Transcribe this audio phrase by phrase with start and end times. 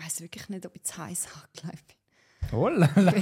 [0.00, 1.28] Ich weiß wirklich nicht, ob ich zu heiß
[1.62, 2.58] angelegt bin.
[2.58, 3.12] Oh la la.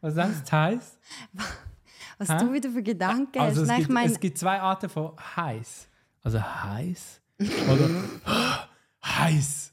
[0.00, 0.98] Was heißt heiß?
[2.18, 2.38] Was Hä?
[2.40, 3.62] du wieder für Gedanken Also hast.
[3.62, 5.88] es Nein, ich gibt, meine, es gibt zwei Arten von heiß.
[6.22, 7.88] Also heiß oder
[9.04, 9.72] heiß.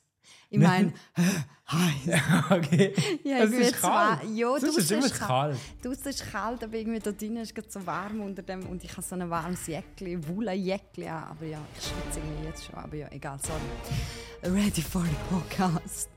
[0.53, 0.93] Ich mein,
[2.49, 2.93] Okay.
[3.23, 4.21] ja, es ist kalt.
[4.21, 5.57] zwei- Ja, Sonst ist immer kalt.
[5.81, 8.91] Draußen ist kalt, aber irgendwie da drinnen ist es so warm unter dem und ich
[8.91, 11.23] habe so ein warmes Jäckli, Wolle-Jäckli an.
[11.23, 12.75] Aber ja, ich schwitze irgendwie jetzt schon.
[12.75, 14.53] Aber ja, egal, sorry.
[14.55, 16.09] Ready for the podcast.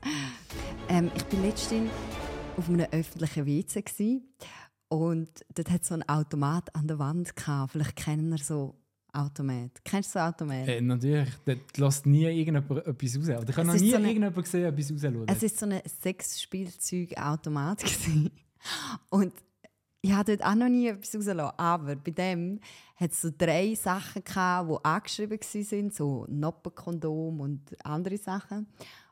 [0.89, 1.89] Ähm, ich bin letztens
[2.57, 4.21] auf einem öffentlichen WC
[4.89, 7.71] und dort hat so ein Automat an der Wand gehabt.
[7.71, 8.75] Vielleicht kennen ihr so
[9.17, 9.71] Automat.
[9.83, 10.67] Kennst du so Automat?
[10.67, 13.29] Äh, natürlich, dort lässt nie irgendjemand etwas raus.
[13.41, 15.25] Oder ich habe noch nie so eine- irgendjemand gesehen, etwas rausschauen.
[15.27, 17.83] Es war so ein Sexspielzeugautomat.
[19.09, 19.33] Und
[20.01, 21.59] ich habe dort auch noch nie etwas rausgelassen.
[21.59, 22.59] Aber bei dem
[22.95, 28.67] hat es so drei Sachen, gehabt, die angeschrieben waren, so Noppenkondom und andere Sachen.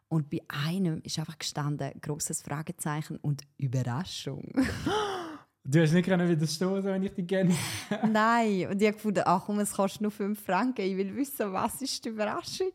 [0.07, 4.43] Und bei einem ist einfach gestanden, grosses Fragezeichen und Überraschung.
[5.67, 7.55] Du hast nicht können widerstehen, wenn ich dich kenne.
[8.07, 11.51] Nein, und ich habe gefunden, ach komm, es kostet nur 5 Franken, ich will wissen,
[11.51, 12.69] was ist die Überraschung.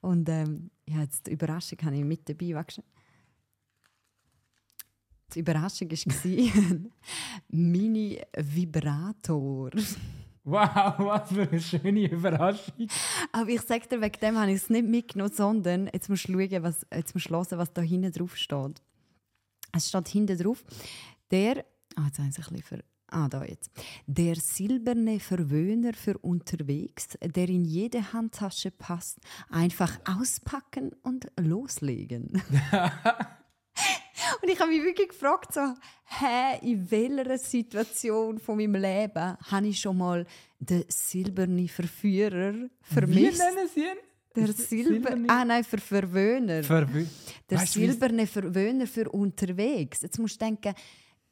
[0.00, 2.54] Und ähm, ja, jetzt die Überraschung habe ich mit dabei.
[2.54, 2.82] Warte.
[5.34, 5.98] Die Überraschung war
[7.48, 9.72] Mini-Vibrator.
[10.44, 12.88] Wow, was für eine schöne Überraschung.
[13.30, 16.32] Aber ich sage dir, wegen dem habe ich es nicht mitgenommen, sondern jetzt musst du
[16.32, 18.80] schauen, was, jetzt musst du hören, was da hinten drauf steht.
[19.76, 20.64] Es steht hinten drauf,
[21.30, 21.64] der,
[21.94, 23.70] ah, jetzt haben sie ein bisschen ver, ah, da jetzt.
[24.06, 32.42] Der silberne Verwöhner für unterwegs, der in jede Handtasche passt, einfach auspacken und loslegen.
[34.42, 35.60] Und ich habe mich wirklich gefragt, so,
[36.04, 40.26] hä, in welcher Situation von meinem Leben habe ich schon mal
[40.58, 43.38] den silbernen Verführer Wie vermisst?
[43.38, 43.96] nennen sie ihn?
[44.34, 44.88] Der Silber...
[44.92, 45.26] silberne?
[45.30, 46.62] Ah nein, für Verwöhner.
[46.64, 47.04] Verwö
[47.48, 50.02] der Weißt wie- silberne Verwöhner für unterwegs.
[50.02, 50.74] Jetzt musst du denken,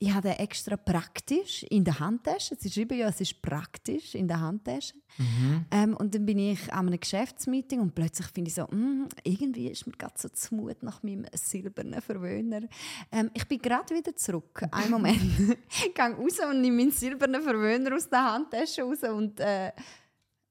[0.05, 2.57] ich habe den extra praktisch in der Handtasche.
[2.59, 4.95] Sie schreiben ja, es ist praktisch in der Handtasche.
[5.17, 5.65] Mhm.
[5.71, 9.69] Ähm, und dann bin ich an einem Geschäftsmeeting und plötzlich finde ich so, mm, irgendwie
[9.69, 12.63] ist mir gerade so zumut nach meinem silbernen Verwöhner.
[13.11, 14.63] Ähm, ich bin gerade wieder zurück.
[14.71, 15.21] Einen Moment.
[15.69, 19.73] ich gehe raus und nehme meinen silbernen Verwöhner aus der Handtasche raus und äh,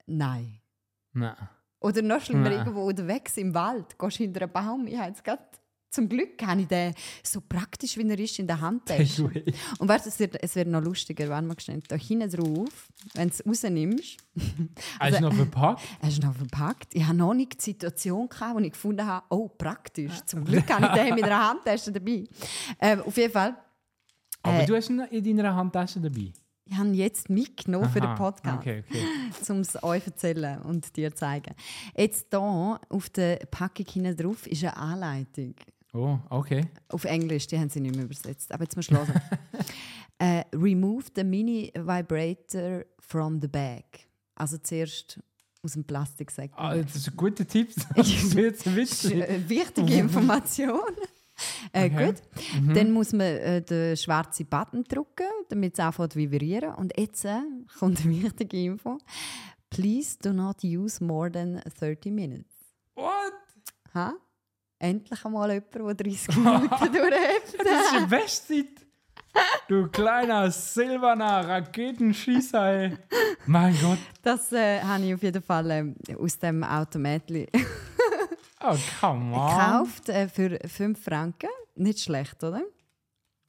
[0.07, 0.59] nein.
[1.13, 1.35] Nein.
[1.79, 2.59] Oder noch schlimmer, Nein.
[2.59, 4.88] irgendwo unterwegs im Wald, gehst hinter einem Baum.
[4.88, 5.44] Ich habe jetzt gerade,
[5.93, 9.29] zum Glück habe ich den so praktisch, wie er ist, in der Handtasche.
[9.77, 12.89] Und weißt, du, es wird, es wird noch lustiger, wenn man schnell da hinten drauf,
[13.13, 14.17] wenn du es rausnimmst,
[14.99, 15.83] Hast du noch verpackt?
[16.01, 16.95] er ist noch verpackt.
[16.95, 20.13] Ich habe noch nicht die Situation gehabt, wo ich gefunden habe, oh, praktisch.
[20.25, 22.23] Zum Glück habe ich den mit einer Handtasche dabei.
[22.79, 23.55] Ähm, auf jeden Fall,
[24.41, 26.33] Aber Äh, du hast ihn in deiner Handtasche dabei.
[26.65, 28.57] ich habe jetzt mitgenommen für den Podcast.
[28.57, 29.51] Okay, okay.
[29.51, 31.53] um es euch zu erzählen und dir zu zeigen.
[31.95, 35.53] Jetzt hier auf der Packung hinten drauf ist eine Anleitung.
[35.93, 36.65] Oh, okay.
[36.89, 38.51] Auf Englisch, die haben sie nicht mehr übersetzt.
[38.51, 39.21] Aber jetzt musst du hören.
[40.17, 43.83] äh, remove the mini vibrator from the bag.
[44.35, 45.19] Also zuerst
[45.61, 46.51] aus dem Plastiksack.
[46.55, 47.73] Ah, das ist ein guter Tipp.
[47.95, 49.23] Das witzig.
[49.23, 50.79] eine wichtige Information.
[51.71, 52.05] Äh, Okay.
[52.05, 52.75] Gut.
[52.75, 56.75] Dann muss man äh, den schwarzen Button drücken, damit es anfängt vibrieren.
[56.75, 57.39] Und jetzt äh,
[57.79, 58.99] kommt eine wichtige Info.
[59.69, 62.53] Please do not use more than 30 minutes.
[62.95, 63.33] What?
[63.95, 64.13] Ha?
[64.83, 67.57] Endlich einmal jemand, der 30 Minuten durchhält.
[67.63, 68.66] Das ist die Bestzeit.
[69.67, 72.97] Du kleiner silberner Raketenschießer, ey.
[73.45, 73.97] Mein Gott.
[74.22, 77.47] Das äh, habe ich auf jeden Fall ähm, aus dem Automatli
[78.66, 79.49] Oh, come on.
[79.49, 81.49] gekauft äh, für 5 Franken.
[81.75, 82.61] Nicht schlecht, oder?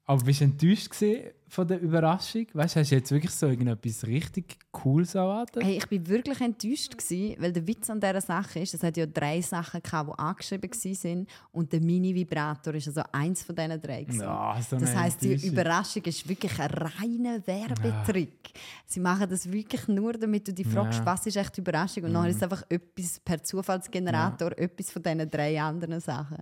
[0.06, 2.46] Aber bist du enttäuscht gewesen von der Überraschung?
[2.52, 5.62] Weißt du, hast du jetzt wirklich so irgendetwas richtig Cooles erwartet?
[5.62, 8.96] Hey, ich bin wirklich enttäuscht gewesen, weil der Witz an dieser Sache ist, es hat
[8.96, 13.80] ja drei Sachen gehabt, die angeschrieben waren und der Mini-Vibrator ist also eins von diesen
[13.80, 14.06] drei.
[14.10, 15.46] Ja, so das heißt, die.
[15.46, 18.52] Überraschung ist wirklich ein reiner Werbetrick.
[18.86, 21.02] Sie machen das wirklich nur, damit du dich fragst, Ja.
[21.02, 21.06] Mhm.
[21.06, 25.30] was ist echt Überraschung und dann ist es einfach etwas per Zufallsgenerator, etwas von diesen
[25.30, 26.38] drei anderen Sachen.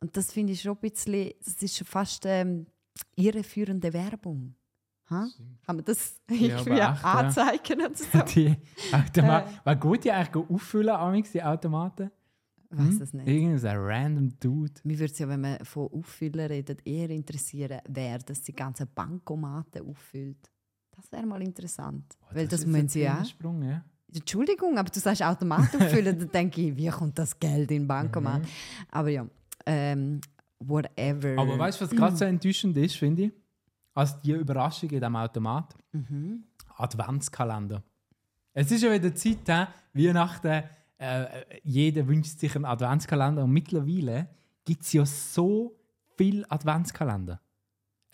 [0.00, 2.66] Und das finde ich schon ein bisschen, das ist schon fast ähm,
[3.16, 4.54] irreführende Werbung.
[5.10, 5.28] Ha?
[5.66, 6.92] Kann man das Ja, irgendwie ja.
[7.02, 8.18] anzeigen oder so?
[8.34, 8.56] Die
[8.92, 9.50] Automat Äh.
[9.64, 12.10] War gut, die eigentlich auffüllen, amigs, die Automaten?
[12.70, 13.28] Ich weiß es nicht.
[13.28, 14.72] Irgendein random Dude.
[14.84, 18.88] Mir würde es ja, wenn man von Auffüllen redet, eher interessieren, wer das die ganzen
[18.94, 20.50] Bankomaten auffüllt.
[20.96, 22.16] Das wäre mal interessant.
[22.30, 23.24] Weil das, ist müssen sie ein ja.
[23.24, 23.84] Sprung, ja.
[24.14, 27.88] Entschuldigung, aber du sagst Automat auffüllen, dann denke ich, wie kommt das Geld in den
[27.88, 28.42] Bankomat?
[28.90, 29.26] Aber ja,
[29.66, 30.20] ähm,
[30.68, 31.40] whatever.
[31.40, 33.32] Aber weißt du, was gerade so enttäuschend ist, finde ich?
[33.94, 35.74] Als die Überraschung in diesem Automat.
[35.92, 36.44] Mhm.
[36.76, 37.82] Adventskalender.
[38.54, 40.06] Es ist ja wieder Zeit, he?
[40.06, 40.64] Weihnachten,
[40.98, 41.26] äh,
[41.62, 44.28] jeder wünscht sich einen Adventskalender und mittlerweile
[44.64, 45.76] gibt es ja so
[46.16, 47.40] viele Adventskalender.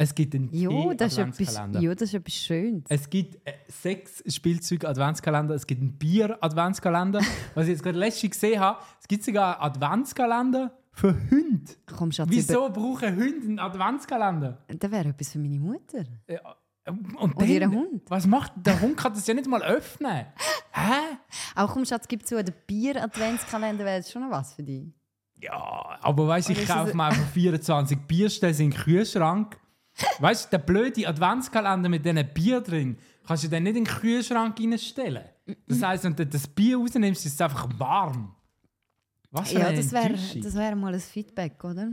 [0.00, 2.85] Es gibt einen Ja, das ist, etwas, ja, das ist etwas Schönes.
[2.89, 7.21] Es gibt äh, sechs Spielzeug-Adventskalender, es gibt einen Bier-Adventskalender.
[7.55, 11.73] Was ich jetzt gerade letztens gesehen habe, es gibt sogar einen Adventskalender für Hunde.
[11.97, 14.65] Komm, Schatz, Wieso brauchen Hunde einen Adventskalender?
[14.69, 16.05] Über, das wäre etwas für meine Mutter.
[16.29, 16.56] Ja,
[16.89, 18.03] Und, Und ihren Hund.
[18.09, 18.97] Was macht der Hund?
[18.97, 20.27] Kann das ja nicht mal öffnen.
[20.73, 21.17] Hä?
[21.55, 24.87] Auch komm, Schatz, gibt zu, der Bier-Adventskalender wäre jetzt schon noch was für dich.
[25.41, 29.59] Ja, aber weißt du, ich kaufe mir einfach 24 Bierstellen in den Kühlschrank.
[30.21, 33.93] Weißt du, der blöde Adventskalender mit diesen Bier drin, kannst du den nicht in den
[33.93, 35.25] Kühlschrank reinstellen.
[35.67, 38.35] Das heisst, wenn du das Bier rausnimmst, ist es einfach warm.
[39.40, 41.90] Was Ja, das wäre wär mal ein Feedback, oder?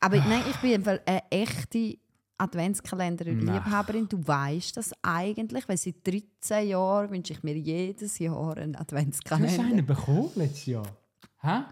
[0.00, 1.98] Aber nein, ich bin einfach eine echte
[2.38, 4.08] Adventskalender-Liebhaberin.
[4.08, 8.78] Du weißt das eigentlich, weil seit 13 Jahren wünsche ich mir jedes Jahr einen Du
[8.78, 9.64] hast Adventskalender.
[9.64, 10.86] einen bekommen letztes Jahr.
[11.40, 11.62] Hä?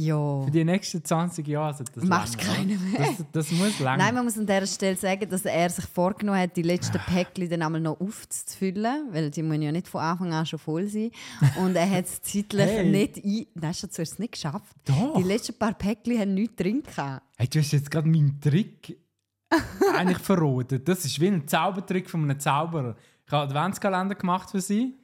[0.00, 0.42] Ja.
[0.44, 3.04] Für die nächsten 20 Jahre sollte das Machst lange, keinen oder?
[3.32, 3.98] Das, das muss lang.
[3.98, 7.50] Nein, man muss an dieser Stelle sagen, dass er sich vorgenommen hat, die letzten Päckchen
[7.50, 11.10] dann einmal noch aufzufüllen, weil die müssen ja nicht von Anfang an schon voll sein.
[11.60, 12.88] Und er hat es zeitlich Hey.
[12.88, 13.46] nicht ein...
[13.54, 14.72] Nein, Schatz, du hast es nicht geschafft.
[14.84, 15.16] Doch.
[15.16, 17.22] Die letzten paar Päckchen haben nichts drin gehabt.
[17.36, 18.96] Hey, du hast jetzt gerade meinen Trick
[19.96, 20.80] eigentlich verraten.
[20.84, 22.94] Das ist wie ein Zaubertrick von einem Zauberer.
[23.26, 24.94] Ich habe Adventskalender gemacht für sie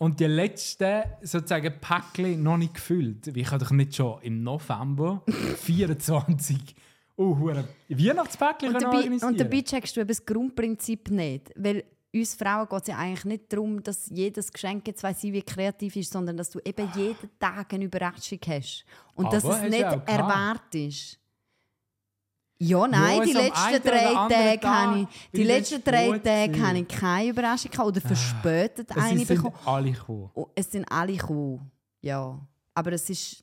[0.00, 3.26] und die letzten sozusagen Päckchen noch nicht gefüllt.
[3.26, 5.22] Ich habe doch nicht schon im November
[5.58, 6.74] 24
[7.16, 9.30] oh, Weihnachtspäckchen Und dabei, organisieren.
[9.30, 11.52] und dabei checkst du eben das Grundprinzip nicht.
[11.54, 15.34] Weil uns Frauen geht es ja eigentlich nicht darum, dass jedes Geschenk jetzt weiss ich,
[15.34, 18.86] wie kreativ ist, sondern dass du eben jeden Tag eine Überraschung hast.
[19.14, 20.08] Und dass Aber es hast nicht gehabt.
[20.08, 21.19] erwartest.
[22.62, 26.78] Ja, nein, Ja, die letzten drei Tage Tag habe ich, die letzten drei Tage habe
[26.80, 29.54] ich keine Überraschung gehabt oder verspätet es eine sind bekommen.
[29.64, 30.30] alle gekommen.
[30.34, 31.70] Oh, Es sind alle gekommen,
[32.02, 32.38] ja.
[32.74, 33.42] Aber es ist...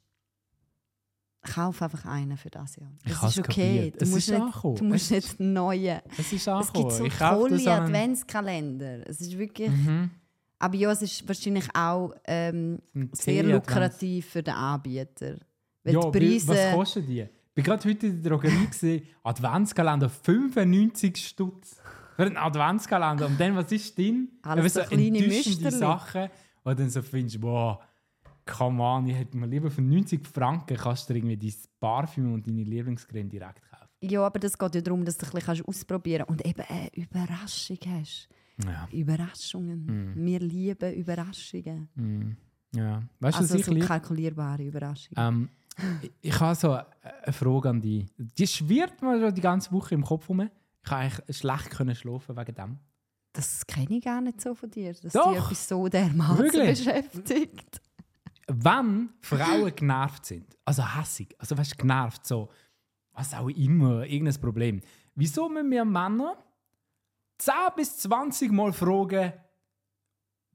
[1.41, 2.91] Kauf einfach einen für das Jahr.
[3.05, 3.91] Das ist okay.
[3.97, 6.01] Du Es musst ist nicht, du musst Es nicht neue.
[6.17, 6.73] Es ist Es angekommen.
[6.89, 9.07] gibt so ich tolle Adventskalender.
[9.09, 9.69] Es ist wirklich.
[9.69, 10.11] Mhm.
[10.59, 12.79] Aber ja, es ist wahrscheinlich auch ähm,
[13.13, 15.37] sehr lukrativ für den Anbieter.
[15.83, 16.47] Weil Ja, die Preise.
[16.49, 17.25] was kosten die?
[17.57, 21.81] Ich war gerade heute in der Drogerie, gesehen, Adventskalender 95 Stutz.
[22.15, 23.25] Für einen Adventskalender.
[23.25, 24.29] Und dann, was ist drin?
[24.43, 25.71] Alles so kleine Müsterli.
[25.71, 26.29] Sachen,
[26.63, 27.81] wo du dann so findest, boah,
[28.45, 32.45] come on, ich hätte mir lieber für 90 Franken kannst du irgendwie dein Parfüm und
[32.45, 33.87] deine Lieblingscreme direkt kaufen.
[34.01, 36.93] Ja, aber das geht ja darum, dass du ein bisschen ausprobieren kannst und eben eine
[36.93, 38.29] Überraschung hast.
[38.63, 38.87] Ja.
[38.91, 40.13] Überraschungen.
[40.13, 40.25] Mm.
[40.25, 41.89] Wir lieben Überraschungen.
[41.95, 42.37] Mm.
[42.77, 43.01] ja.
[43.19, 45.15] Weißt du, Also ich so kalkulierbare Überraschungen.
[45.17, 45.49] Ähm,
[46.01, 48.05] ich- ich habe so eine Frage an dich.
[48.17, 50.41] Die schwirrt mir schon die ganze Woche im Kopf rum.
[50.41, 50.49] Ich
[50.89, 52.79] kann eigentlich schlecht können schlafen wegen dem.
[53.33, 55.31] Das kenne ich gar nicht so von dir, dass Doch.
[55.33, 56.83] dich etwas so dermaßen Wirklich?
[56.85, 57.81] beschäftigt.
[58.47, 62.49] Wenn Frauen genervt sind, also hässig, also weißt du, genervt, so,
[63.11, 64.81] was auch immer, irgendein Problem,
[65.15, 66.37] wieso müssen wir Männer
[67.37, 69.33] 10 bis 20 Mal fragen,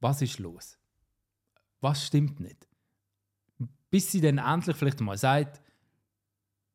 [0.01, 0.79] was ist los?
[1.81, 2.67] Was stimmt nicht?
[3.93, 5.61] Bis sie dann endlich vielleicht mal sagt,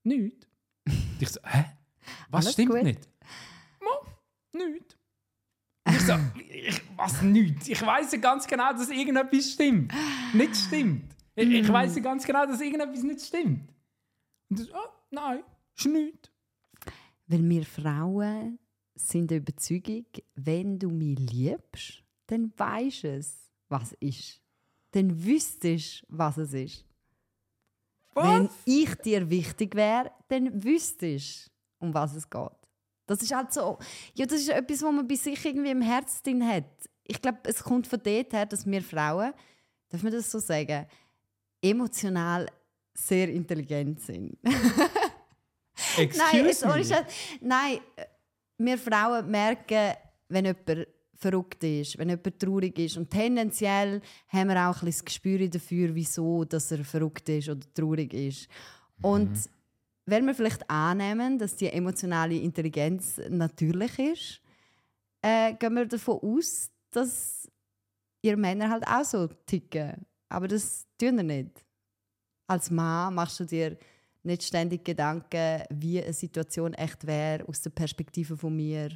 [0.03, 0.47] nichts.
[1.19, 1.65] Ich so, hä?
[2.29, 2.83] Was Alles stimmt gut.
[2.83, 3.09] nicht?
[3.81, 3.89] Mo,
[4.53, 4.95] nichts.
[5.83, 6.13] Und Ich so,
[6.47, 7.67] ich, was nichts?
[7.69, 9.91] Ich weiß ja ganz genau, dass irgendetwas stimmt.
[10.31, 11.11] Nicht stimmt.
[11.35, 13.67] Ich, ich weiß ja ganz genau, dass irgendetwas nicht stimmt.
[14.49, 15.43] Und das, oh, nein,
[15.75, 16.29] ist nichts.
[17.25, 18.59] Weil wir Frauen
[18.93, 24.39] sind der Überzeugung, wenn du mich liebst, dann weisst du es, was ist.
[24.91, 26.85] Dann wüsstest du, was es ist.
[28.17, 28.51] Wenn Was?
[28.65, 31.47] ich dir wichtig wäre, dann wüsstest
[31.79, 32.49] du, um was es geht.
[33.05, 33.77] Das ist halt so.
[34.15, 36.65] Ja, das ist etwas, was man bei sich irgendwie im Herzen drin hat.
[37.03, 39.33] Ich glaube, es kommt von dort her, dass wir Frauen,
[39.89, 40.85] darf man das so sagen,
[41.61, 42.47] emotional
[42.93, 44.37] sehr intelligent sind.
[45.97, 47.05] Excuse Nein, ohne Scheiß.
[47.39, 48.05] Nein, äh,
[48.57, 49.93] wir Frauen merken,
[50.27, 52.97] wenn jemand verrückt ist, wenn jemand traurig ist.
[52.97, 57.49] Und tendenziell haben wir auch ein bisschen das Gespür dafür, wieso dass er verrückt ist
[57.49, 58.47] oder traurig ist.
[59.01, 59.31] Und
[60.05, 64.41] wenn wir vielleicht annehmen, dass die emotionale Intelligenz natürlich ist,
[65.21, 67.49] äh, gehen wir davon aus, dass
[68.21, 70.05] ihr Männer halt auch so ticken.
[70.29, 71.65] Aber das tun wir nicht.
[72.47, 73.77] Als Mann machst du dir
[74.23, 78.89] nicht ständig Gedanken, wie eine Situation echt wäre aus der Perspektive von mir.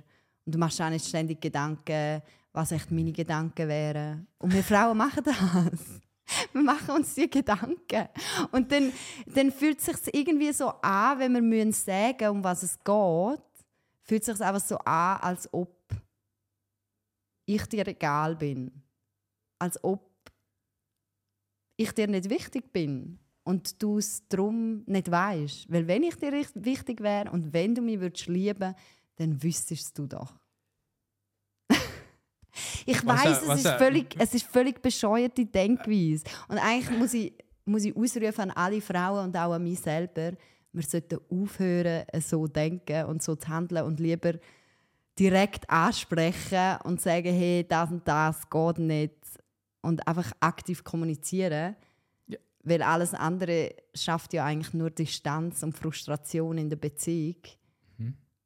[0.46, 2.22] Und du machst auch nicht ständig Gedanken,
[2.54, 4.28] was echt meine Gedanken wären.
[4.38, 5.36] Und wir Frauen machen das.
[6.54, 8.08] Wir machen uns die Gedanken.
[8.52, 8.94] Und dann,
[9.26, 13.42] dann fühlt es sich irgendwie so an, wenn wir müssen sagen, um was es geht,
[14.02, 15.76] fühlt es sich einfach so an, als ob
[17.46, 18.72] ich dir egal bin.
[19.60, 20.10] Als ob
[21.76, 23.20] ich dir nicht wichtig bin.
[23.44, 25.72] und du es darum nicht weißt.
[25.72, 28.76] Weil wenn ich dir wichtig wäre und wenn du mich würdest lieben,
[29.22, 30.34] dann wüsstest du doch.
[32.86, 36.24] ich weiß, es, ist völlig, es ist völlig bescheuerte Denkweise.
[36.48, 37.34] Und eigentlich muss ich,
[37.66, 40.32] muss ich ausrufen an alle Frauen und auch an mich selber,
[40.74, 44.34] wir sollten aufhören, so zu denken und so zu handeln und lieber
[45.20, 49.16] direkt ansprechen und sagen, hey, das und das geht nicht.
[49.82, 51.76] Und einfach aktiv kommunizieren.
[52.28, 52.38] Ja.
[52.64, 57.42] Weil alles andere schafft ja eigentlich nur Distanz und Frustration in der Beziehung.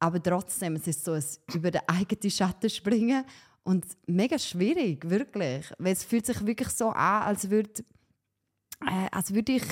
[0.05, 3.25] Aber trotzdem, es ist so ein über den eigenen Schatten springen
[3.63, 5.71] und mega schwierig, wirklich.
[5.79, 7.71] Weil es fühlt sich wirklich so an, als würde,
[8.85, 9.63] äh, als würde ich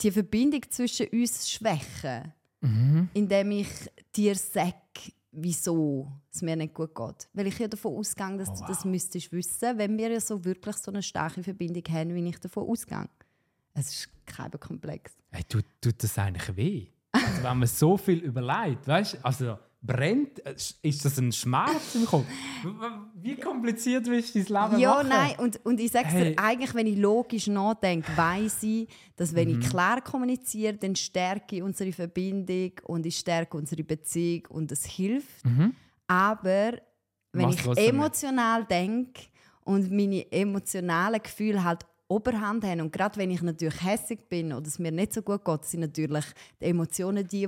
[0.00, 3.08] die Verbindung zwischen uns schwächen, Mhm.
[3.14, 3.68] indem ich
[4.16, 4.74] dir sage,
[5.30, 7.28] wieso es mir nicht gut geht.
[7.32, 8.66] Weil ich ja davon ausgehe, dass Oh, du wow.
[8.66, 12.40] das müsstest wissen, wenn wir ja so wirklich so eine starke Verbindung haben, wie ich
[12.40, 13.08] davon ausgehe.
[13.74, 15.12] Es ist kein Komplex.
[15.30, 16.88] Hey, tut, tut das eigentlich weh?
[17.28, 19.18] Also, wenn man so viel überlegt, weißt?
[19.24, 22.32] Also, brennt, äh, ist das ein Schmerz im Kopf?
[23.22, 25.08] Wie kompliziert willst du dein Leben Ja, machen?
[25.08, 26.34] nein, und, und ich sage Hey.
[26.34, 29.60] dir, eigentlich, wenn ich logisch nachdenke, weiss ich, dass wenn Mhm.
[29.60, 34.84] ich klar kommuniziere, dann stärke ich unsere Verbindung und ich stärke unsere Beziehung und es
[34.84, 35.44] hilft.
[35.46, 35.74] Mhm.
[36.08, 36.72] Aber
[37.32, 39.22] wenn Mach's ich emotional denke
[39.64, 44.66] und meine emotionalen Gefühle halt Oberhand haben und gerade wenn ich natürlich hässig bin oder
[44.66, 46.24] es mir nicht so gut geht, sind natürlich
[46.60, 47.46] die Emotionen die,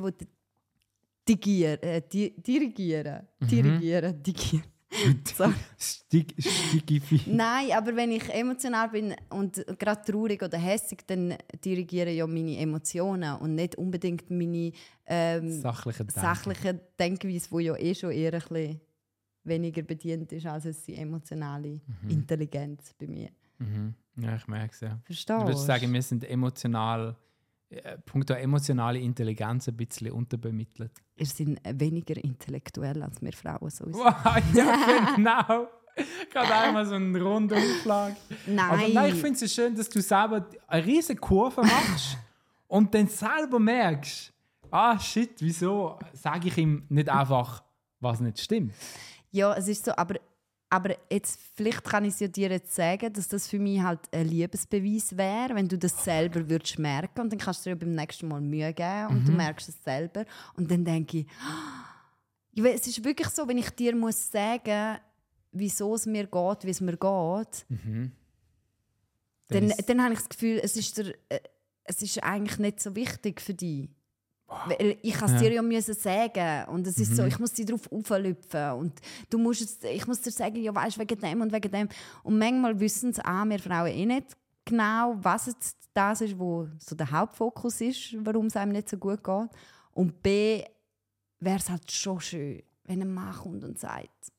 [1.29, 3.47] die äh, di dirigieren, Mhm.
[3.49, 4.65] dirigieren, digieren.
[5.79, 7.21] Stig, Stigifi.
[7.27, 12.59] Nein, aber wenn ich emotional bin und gerade traurig oder hässig, dann dirigieren ja meine
[12.59, 14.73] Emotionen und nicht unbedingt meine
[15.07, 16.21] ähm, Sachliche Denken.
[16.21, 18.81] sachliche Denkweise, die ja eh schon eher ein bisschen
[19.45, 23.29] weniger bedient ist als die emotionale Intelligenz bei mir.
[23.59, 23.95] Mhm.
[24.23, 24.99] Ja, ich merke es, ja.
[25.05, 27.17] Verstehst Du würdest sagen, wir sind emotional,
[27.71, 30.93] äh, punkto emotionale Intelligenz ein bisschen unterbemittelt.
[31.17, 33.87] Ihr seid weniger intellektuell als wir Frauen so.
[33.87, 34.15] Wow,
[34.55, 35.69] ja, genau.
[36.33, 38.17] Gerade einmal so einen Rundumschlag.
[38.47, 42.17] Nein, Aber nein, ich finde es schön, dass du selber eine riesige Kurve machst
[42.69, 44.33] und dann selber merkst,
[44.71, 47.63] ah shit, wieso sage ich ihm nicht einfach,
[47.99, 48.75] was nicht stimmt?
[49.31, 50.17] Ja, es ist so, aber,
[50.73, 54.01] aber jetzt, vielleicht kann ich es ja dir jetzt sagen, dass das für mich halt
[54.13, 57.81] ein Liebesbeweis wäre, wenn du das selber würdest merken und dann kannst du dir ja
[57.81, 60.25] beim nächsten Mal Mühe geben und du merkst es selber.
[60.57, 61.27] Und dann denke ich,
[62.63, 64.99] weiss, es ist wirklich so, wenn ich dir muss sagen,
[65.53, 67.67] wieso es mir geht, wie es mir geht,
[69.49, 71.41] dann, ist- dann habe ich das Gefühl, es ist, der, äh,
[71.85, 73.89] es ist eigentlich nicht so wichtig für dich.
[74.67, 76.69] Weil ich kann es dir ja müssen sagen.
[76.71, 78.73] Und es ist so, ich muss dich darauf auflüpfen.
[78.73, 81.89] Und du musst es, ich muss dir sagen, ja weißt wegen dem und wegen dem.
[82.25, 86.69] Und manchmal wissen es auch wir Frauen eh nicht genau, was jetzt das ist, wo
[86.79, 89.49] so der Hauptfokus ist, warum es einem nicht so gut geht.
[89.93, 90.65] Und b
[91.39, 94.33] wäre es halt schon schön, wenn ein Mann kommt und sagt,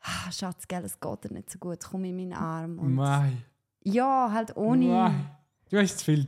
[0.00, 2.78] ah, Schatz, gell, es geht dir nicht so gut, komm in meinen Arm.
[2.78, 3.32] Und Mei,
[3.82, 5.14] ja, halt ohne mei.
[5.70, 6.24] Du hast zu viel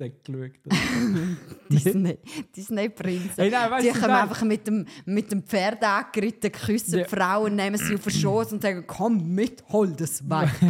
[0.00, 1.38] Disney-Prinzessin geschaut.
[1.70, 2.18] Disney,
[2.56, 3.30] Disney Prinzen.
[3.36, 7.04] Hey, nein, die du, kommen einfach mit dem, mit dem Pferd angeritten, küssen Ja.
[7.04, 10.50] die Frauen, nehmen sie auf den Schoß und sagen, komm mit, hol das Weib.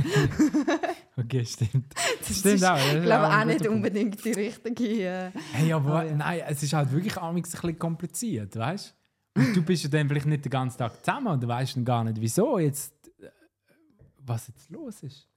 [1.17, 1.93] Okay, stimmt.
[2.27, 3.75] Das Stimmt ist, auch, ich glaube auch auch nicht Punkt.
[3.75, 5.03] unbedingt die richtige...
[5.05, 6.15] Äh, Hey, aber ja.
[6.15, 8.95] nein, es ist halt wirklich ein bisschen kompliziert, weißt
[9.35, 9.41] du?
[9.43, 11.85] Und du bist ja dann vielleicht nicht den ganzen Tag zusammen und du weißt dann
[11.85, 13.29] gar nicht, wieso jetzt, äh,
[14.25, 15.29] was jetzt los ist.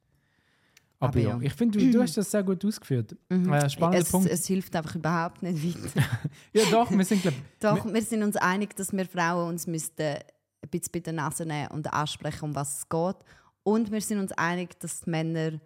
[1.04, 1.42] Aber, Aber ja, ja.
[1.42, 3.14] ich finde, du, du hast das sehr gut ausgeführt.
[3.28, 4.30] Äh, spannender es, Punkt.
[4.30, 6.08] es hilft einfach überhaupt nicht weiter.
[6.54, 10.02] ja, doch, wir sind, glaube Doch, wir sind uns einig, dass wir Frauen uns müssten
[10.02, 13.18] ein bisschen bei der Nase nehmen und ansprechen, um was es geht.
[13.64, 15.60] Und wir sind uns einig, dass die Männer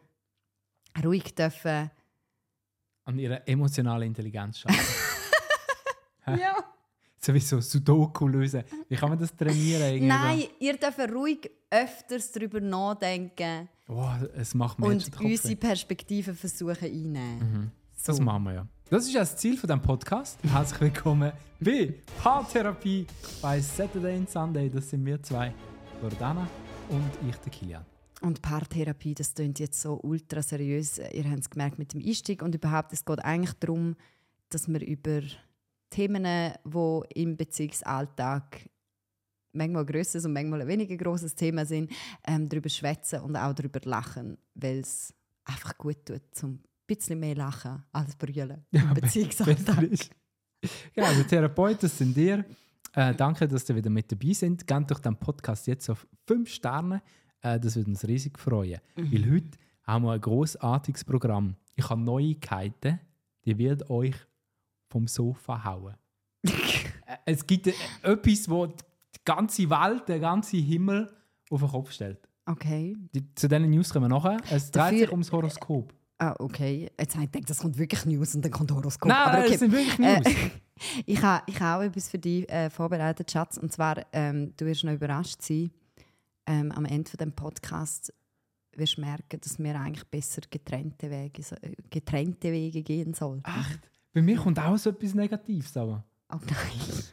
[1.04, 1.92] ruhig dürfen.
[3.06, 4.84] an ihrer emotionalen Intelligenz arbeiten.
[6.42, 6.58] Ja.
[7.20, 8.64] Sowieso Sudoku lösen.
[8.90, 9.82] Wie kann man das trainieren?
[9.82, 13.96] irgendwie Nein, ihr dürft ruhig öfters darüber nachdenken So?
[13.96, 15.56] Wow, es macht mir und unsere.
[15.56, 17.72] Perspektiven versuchen einnehmen.
[18.06, 18.68] Das machen wir ja.
[18.90, 20.40] Das ist ja das Ziel von diesem Podcast.
[20.44, 21.94] Herzlich willkommen bei
[22.24, 23.06] Paartherapie
[23.42, 24.70] bei Saturday and Sunday.
[24.70, 25.54] Das sind wir zwei,
[26.02, 26.48] Jordana
[26.90, 27.86] und ich, der Kilian.
[28.22, 31.00] Und Paartherapie, das klingt jetzt so ultra seriös.
[31.00, 32.42] Ihr habt es gemerkt mit dem Einstieg.
[32.42, 33.96] Und überhaupt, es geht eigentlich darum,
[34.50, 35.22] dass wir über
[35.90, 36.24] Themen,
[36.66, 38.70] die im Beziehungsalltag
[39.54, 41.92] manchmal ein grosses und manchmal ein weniger grosses Thema sind,
[42.26, 45.14] ähm, darüber schwätzen und auch darüber lachen, weil es
[45.46, 46.52] einfach gut tut, zum
[46.90, 49.90] ein bisschen mehr lachen als brüllen im be- Beziehungsalltag.
[50.94, 52.46] Genau, der Therapeut, das sind ihr.
[52.94, 54.66] Äh, danke, dass ihr wieder mit dabei sind.
[54.66, 57.02] Gebt doch den Podcast jetzt auf 5 Sterne.
[57.42, 58.80] Äh, das würde uns riesig freuen.
[58.96, 59.12] Mhm.
[59.12, 61.56] Weil heute haben wir ein großartiges Programm.
[61.76, 63.00] ich habe Neuigkeiten,
[63.46, 64.16] die wird euch
[64.90, 65.96] vom Sofa hauen.
[67.10, 67.74] Äh, es gibt äh,
[68.04, 68.68] etwas, wo
[69.16, 71.12] die ganze Welt, der ganze Himmel
[71.50, 72.28] auf den Kopf stellt.
[72.46, 72.96] Okay.
[73.14, 74.38] Die, zu diesen News kommen wir nachher.
[74.50, 75.94] Es dreht Dafür- sich ums Horoskop.
[76.20, 76.90] Ah, okay.
[77.00, 79.10] Jetzt habe ich gedacht, das kommt wirklich News und dann kommt Horoskop.
[79.10, 79.54] Nein, Aber okay.
[79.54, 80.26] es sind wirklich News.
[80.26, 80.50] Äh,
[81.06, 83.58] ich habe ich ha auch etwas für dich äh, vorbereitet, Schatz.
[83.58, 85.70] Und zwar, ähm, du wirst noch überrascht sein,
[86.48, 88.14] ähm, am Ende von dem Podcast
[88.76, 93.44] wirst du merken, dass wir eigentlich besser getrennte Wege, äh, getrennte Wege gehen sollten.
[93.46, 93.80] Echt?
[94.14, 95.76] Bei mir kommt auch so etwas Negatives.
[95.78, 96.04] Aber.
[96.32, 97.04] Oh nein.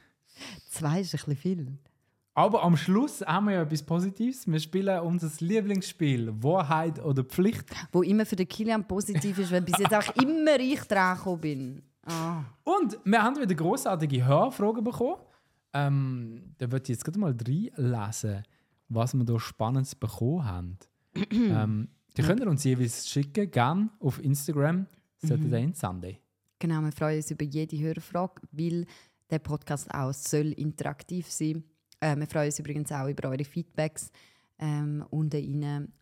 [0.68, 1.78] Zwei ist ein bisschen viel.
[2.34, 4.46] aber am Schluss haben wir ja etwas Positives.
[4.46, 7.64] Wir spielen unser Lieblingsspiel Wahrheit oder Pflicht.
[7.92, 11.40] Wo immer für den Kilian positiv ist, weil bis jetzt auch immer ich dran gekommen
[11.40, 11.82] bin.
[12.06, 12.42] Ah.
[12.64, 15.16] Und wir haben wieder großartige Hörfragen bekommen.
[15.72, 18.42] Ähm, da würde ich jetzt gerade mal reinlesen,
[18.88, 20.78] was wir da Spannendes bekommen haben.
[21.32, 24.86] ähm, die könnt ihr uns jeweils schicken, gerne auf Instagram,
[25.18, 26.20] Saturday and Sunday.
[26.60, 28.86] Genau, wir freuen uns über jede Hörerfrage, weil
[29.34, 31.64] der Podcast auch soll interaktiv sein.
[32.00, 34.10] Äh, wir freuen uns übrigens auch über eure Feedbacks
[34.60, 35.92] ähm, unten rein,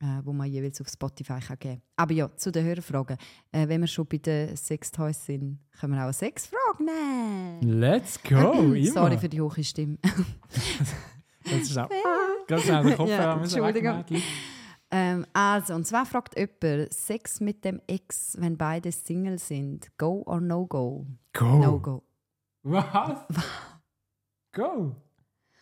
[0.00, 1.82] äh, wo man jeweils auf Spotify kann geben kann.
[1.96, 3.16] Aber ja, zu den Hörerfragen.
[3.52, 7.80] Äh, wenn wir schon bei den Sextoys sind, können wir auch eine Sexfrage nehmen.
[7.80, 8.74] Let's go!
[8.92, 9.98] Sorry für die hohe Stimme.
[11.46, 11.88] Ganz schnell,
[12.46, 14.04] ganz schnell den Kopf Ja, Entschuldigung.
[14.90, 20.22] ähm, also, und zwar fragt jemand, Sex mit dem Ex, wenn beide Single sind, go
[20.24, 21.06] or no go?
[21.34, 21.58] Go!
[21.58, 22.02] No go.
[22.64, 23.18] Was?
[24.52, 24.96] Go!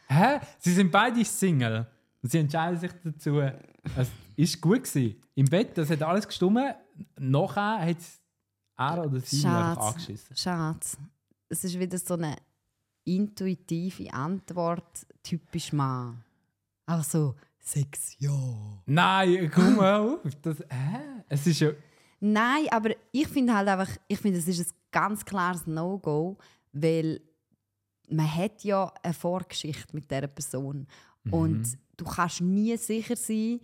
[0.08, 0.40] Hä?
[0.58, 1.86] Sie sind beide Single.
[2.22, 3.40] Und sie entscheiden sich dazu.
[3.40, 5.20] Es ist gut gewesen.
[5.34, 6.74] Im Bett, das hat alles gestummen.
[7.18, 7.96] Nachher hat
[8.76, 10.36] er oder sie mich einfach Schatz, angeschissen.
[10.36, 10.98] Schatz,
[11.48, 12.36] es ist wieder so eine
[13.04, 16.22] intuitive Antwort, typisch Mann.
[16.86, 18.32] Auch so, Sex, ja.
[18.86, 20.20] Nein, komm mal auf.
[20.42, 21.24] Das, hä?
[21.28, 21.70] Es ist ja.
[22.20, 26.38] Nein, aber ich finde halt einfach, ich finde, es ist ein ganz klares No-Go,
[26.72, 27.20] weil
[28.08, 30.86] man hat ja eine Vorgeschichte mit dieser Person
[31.30, 33.60] und du kannst nie sicher sein,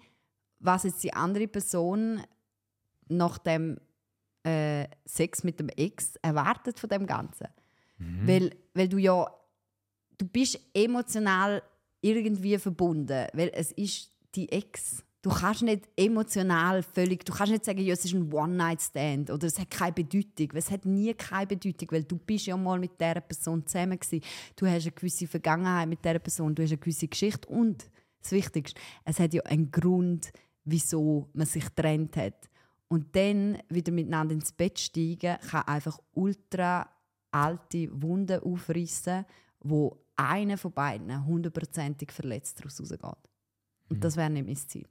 [0.61, 2.23] was jetzt die andere Person
[3.09, 3.79] nach dem
[4.45, 7.49] äh, Sex mit dem Ex erwartet von dem Ganzen.
[8.27, 9.27] Weil, weil du ja,
[10.17, 11.63] du bist emotional
[12.01, 15.05] irgendwie verbunden, weil es ist die Ex.
[15.29, 19.47] Du kannst nicht emotional völlig, du kannst nicht sagen, ja, es ist ein One-Night-Stand oder
[19.47, 20.49] es hat keine Bedeutung.
[20.55, 24.25] Es hat nie keine Bedeutung, weil du bist ja mal mit dieser Person zusammen gewesen.
[24.57, 27.91] Du hast eine gewisse Vergangenheit mit dieser Person, du hast eine gewisse Geschichte und
[28.23, 30.33] das Wichtigste, es hat ja einen Grund,
[30.65, 32.49] wieso man sich getrennt hat.
[32.89, 36.89] Und dann wieder miteinander ins Bett steigen, kann einfach ultra
[37.33, 39.27] alte Wunden aufreißen,
[39.61, 43.31] wo einer von beiden hundertprozentig verletzt daraus rausgeht.
[43.91, 44.87] Und das wäre nicht mein Ziel.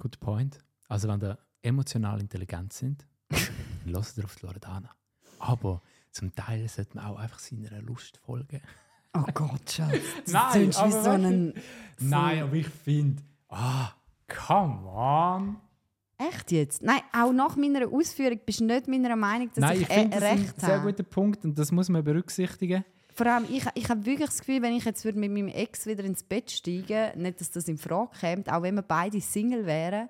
[0.00, 0.58] Good point.
[0.88, 3.38] Also, wenn ihr emotional intelligent sind, dann
[3.86, 4.90] lasst ihr auf die Loredana.
[5.38, 8.60] Aber zum Teil sollte man auch einfach seiner Lust folgen.
[9.14, 10.00] Oh Gott, Schatz.
[10.26, 11.54] Nein, aber so ein...
[11.98, 13.90] Nein, aber ich finde, ah,
[14.26, 15.56] come on.
[16.16, 16.82] Echt jetzt?
[16.82, 20.16] Nein, auch nach meiner Ausführung bist du nicht meiner Meinung, dass Nein, ich, ich finde,
[20.16, 20.90] äh, das ist ein recht sehr habe.
[20.90, 22.84] guter Punkt und das muss man berücksichtigen.
[23.14, 25.86] Vor allem, ich, ich habe wirklich das Gefühl, wenn ich jetzt würde mit meinem Ex
[25.86, 29.66] wieder ins Bett steigen nicht, dass das in Frage kommt, auch wenn wir beide Single
[29.66, 30.08] wären,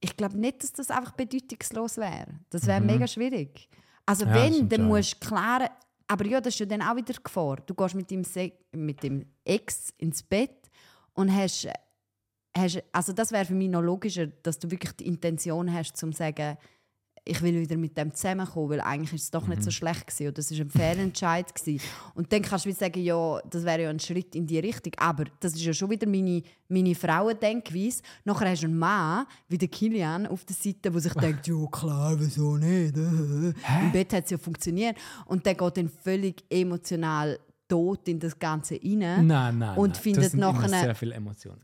[0.00, 2.40] ich glaube nicht, dass das einfach bedeutungslos wäre.
[2.48, 3.68] Das wäre mega schwierig.
[4.06, 4.30] Also Mhm.
[4.30, 5.68] Ja, wenn, dann musst du klären,
[6.08, 7.56] aber ja, das ist ja dann auch wieder Gefahr.
[7.66, 10.70] Du gehst mit dem, Se mit dem Ex ins Bett
[11.12, 11.68] und hast,
[12.56, 16.12] hast also das wäre für mich noch logischer, dass du wirklich die Intention hast, zum
[16.12, 16.56] zu sagen,
[17.30, 19.50] ich will wieder mit dem zusammenkommen, weil eigentlich ist es doch Mhm.
[19.50, 21.80] nicht so schlecht gewesen oder das ist ein Fehlentscheid gewesen.
[22.14, 24.92] Und dann kannst du wieder sagen, ja, das wäre ja ein Schritt in die Richtung,
[24.98, 28.02] aber das ist ja schon wieder meine, meine Frauendenkweise.
[28.24, 31.66] Nachher hast du einen Mann, wie der Kilian, auf der Seite, der sich denkt, ja
[31.70, 32.96] klar, wieso nicht?
[32.96, 33.54] Im
[33.92, 34.96] Bett hat es ja funktioniert.
[35.26, 37.38] Und der geht dann völlig emotional
[37.68, 39.26] tot in das Ganze rein.
[39.26, 39.76] Nein, nein.
[39.78, 40.02] Und nein.
[40.02, 41.60] findet das sind nachher- sehr viele Emotionen.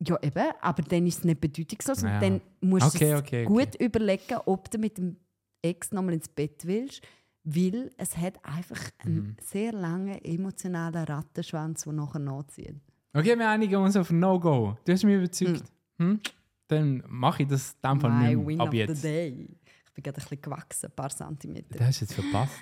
[0.00, 2.02] Ja, eben, aber dann ist es nicht bedeutungslos.
[2.02, 2.14] Ja.
[2.16, 3.66] Und dann musst Okay, du okay, okay.
[3.66, 5.16] gut überlegen, ob du mit dem
[5.62, 7.00] Ex nochmal ins Bett willst.
[7.48, 9.10] Weil es hat einfach Mhm.
[9.12, 12.74] einen sehr langen emotionalen Rattenschwanz, der nachher nachzieht.
[13.14, 14.76] Okay, wir einigen uns auf No-Go.
[14.84, 15.62] Du hast mich überzeugt.
[15.98, 16.20] Hm?
[16.68, 18.60] Dann mache ich das in dem Fall My nicht win.
[18.60, 19.04] Ab jetzt.
[19.04, 19.48] day.
[19.86, 21.78] Ich bin gerade ein bisschen gewachsen, ein paar Zentimeter.
[21.78, 22.52] Das hast du jetzt verpasst,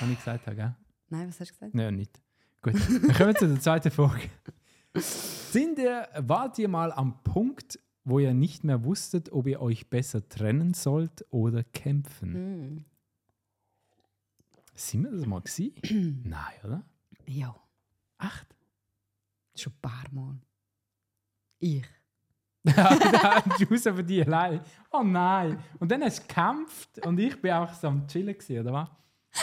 [0.00, 0.74] was ich gesagt habe, gell?
[1.08, 1.74] Nein, was hast du gesagt?
[1.74, 2.20] Nein, nicht.
[2.62, 4.20] Gut, dann kommen wir zu der zweiten Frage.
[4.94, 9.88] Sind ihr, wart ihr mal am Punkt, wo ihr nicht mehr wusstet, ob ihr euch
[9.90, 12.76] besser trennen sollt oder kämpfen?
[12.76, 12.84] Mm.
[14.74, 16.22] Sind wir das mal gewesen?
[16.24, 16.84] Nein, oder?
[17.26, 17.54] Ja,
[18.18, 18.46] Echt?
[19.54, 20.38] schon ein paar Mal.
[21.58, 21.84] Ich.
[22.68, 24.60] raus für die allein.
[24.90, 25.58] Oh nein.
[25.78, 28.88] Und dann hast du gekämpft und ich bin auch so am Chillen, gewesen, oder was?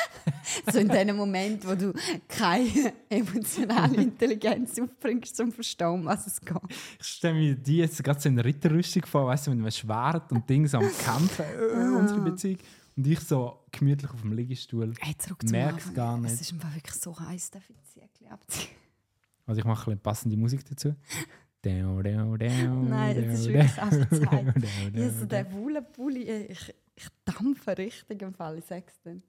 [0.71, 1.93] so in dem Moment, wo du
[2.27, 6.57] keine emotionale Intelligenz aufbringst, zum Verstehen, was es geht.
[6.99, 10.31] Ich stelle mir die jetzt gerade so in Ritterrüstung vor, weißt du, mit einem Schwert
[10.31, 12.57] und Ding so am Kämpfen, äh, unsere Beziehung.
[12.95, 14.93] Und ich so gemütlich auf dem Liegestuhl.
[14.99, 16.33] Hey, zurück Merk's gar nicht.
[16.33, 18.69] Es ist einfach wirklich so heiß, darf ich das abziehen?
[19.45, 20.95] Also ich mache ein passende Musik dazu.
[22.89, 24.95] Nein, es ist wirklich einfach Zeit.
[24.95, 29.21] Ja, so der Wollenpulli, ich, ich dampfe richtig im Fall, ich sag's dir.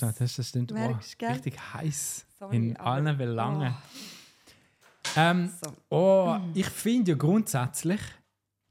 [0.00, 0.72] Ja, das, das stimmt.
[0.72, 2.26] Merkst, oh, richtig heiß.
[2.38, 3.74] Sorry, in allen Belangen.
[3.74, 5.10] Oh.
[5.16, 5.72] Ähm, So.
[5.96, 8.00] oh, ich finde ja grundsätzlich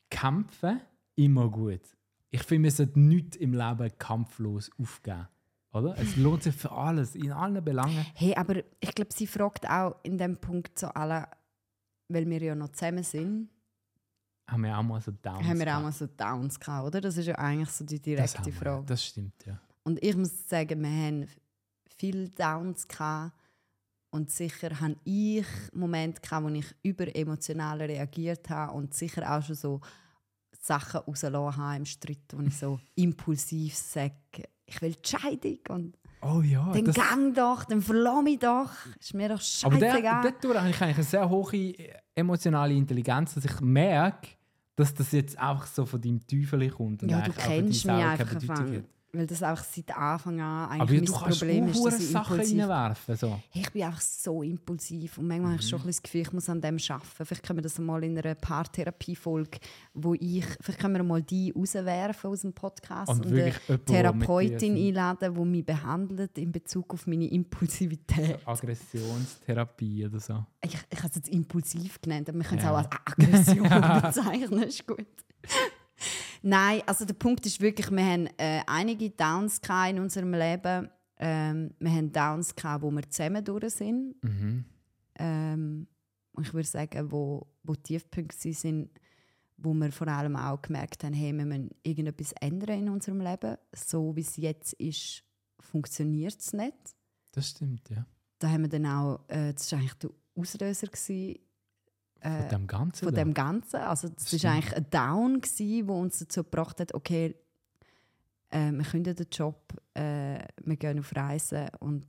[0.10, 0.82] Kämpfen
[1.16, 1.82] immer gut.
[2.30, 5.28] Ich finde, wir sollten nichts im Leben kampflos aufgeben.
[5.72, 5.98] Oder?
[5.98, 8.06] Es lohnt sich für alles, in allen Belangen.
[8.14, 11.28] Hey, aber ich glaube, sie fragt auch in dem Punkt so alle,
[12.10, 13.50] weil wir ja noch zusammen sind,
[14.48, 17.02] Haben wir auch mal so Downs haben wir auch mal so Downs gehabt, oder?
[17.02, 18.86] Das ist ja eigentlich so die das direkte wir, Frage.
[18.86, 19.60] Das stimmt, ja.
[19.86, 21.28] Und ich muss sagen, wir haben
[21.98, 23.34] viele Downs gehabt.
[24.10, 29.56] Und sicher habe ich Momente gehabt, wo ich überemotional reagiert habe und sicher auch schon
[29.56, 29.82] so
[30.58, 34.14] Sachen rausgelassen habe im Streit, wo ich so impulsiv sage,
[34.66, 38.72] ich will die Scheidung und Oh ja, dann das, gang doch, dann verlass mich doch,
[39.00, 40.24] ist mir doch aber scheißegal.
[40.24, 41.76] dadurch habe ich eigentlich eine sehr hohe
[42.16, 44.30] emotionale Intelligenz, dass ich merke,
[44.76, 47.04] dass das jetzt auch so von deinem Teufel kommt.
[47.04, 48.40] und ja, du kennst mich einfach.
[49.18, 52.40] Weil das auch seit Anfang an Aber eigentlich du mein Problem ist, dass ich Sachen
[52.40, 53.16] reinwerfen.
[53.16, 53.40] So.
[53.50, 55.86] Hey, Ich bin einfach so impulsiv und manchmal habe ich schon Mhm.
[55.86, 57.26] ein das Gefühl, ich muss an dem arbeiten.
[57.26, 59.60] Vielleicht können wir das mal in einer Paartherapie-Folge,
[59.94, 63.54] wo ich, vielleicht können wir mal die rauswerfen aus dem Podcast Und und, eine
[63.86, 68.40] Therapeutin einladen, die mich behandelt in Bezug auf meine Impulsivität.
[68.46, 70.46] Aggressionstherapie oder so.
[70.64, 72.72] Ich, ich habe es jetzt impulsiv genannt, aber wir können es Ja.
[72.74, 73.64] auch als Aggression
[74.02, 75.06] bezeichnen, ist gut.
[76.48, 80.92] Nein, also der Punkt ist wirklich, wir haben äh, einige Downs in unserem Leben.
[81.18, 84.24] Ähm, wir haben Downs gehabt, wo wir zusammen durch sind.
[84.24, 84.66] Mhm.
[85.18, 85.88] Ähm,
[86.40, 88.92] ich würde sagen, wo, wo Tiefpunkte sind,
[89.58, 93.58] wo wir vor allem auch gemerkt haben, hey, wir müssen irgendetwas ändern in unserem Leben.
[93.74, 95.24] So wie es jetzt ist,
[95.60, 96.78] funktioniert es nicht.
[97.32, 98.06] Das stimmt, ja.
[98.38, 101.40] Da haben wir dann auch, äh, das war eigentlich der Auslöser, gewesen,
[102.22, 103.06] Von äh, dem Ganzen.
[103.06, 103.78] von dem Ganzen.
[103.78, 104.44] Also das Stimmt.
[104.44, 107.36] war eigentlich ein Down, gewesen, wo uns dazu gebracht hat, okay,
[108.50, 112.06] äh, wir können den Job, äh, wir gehen auf Reisen und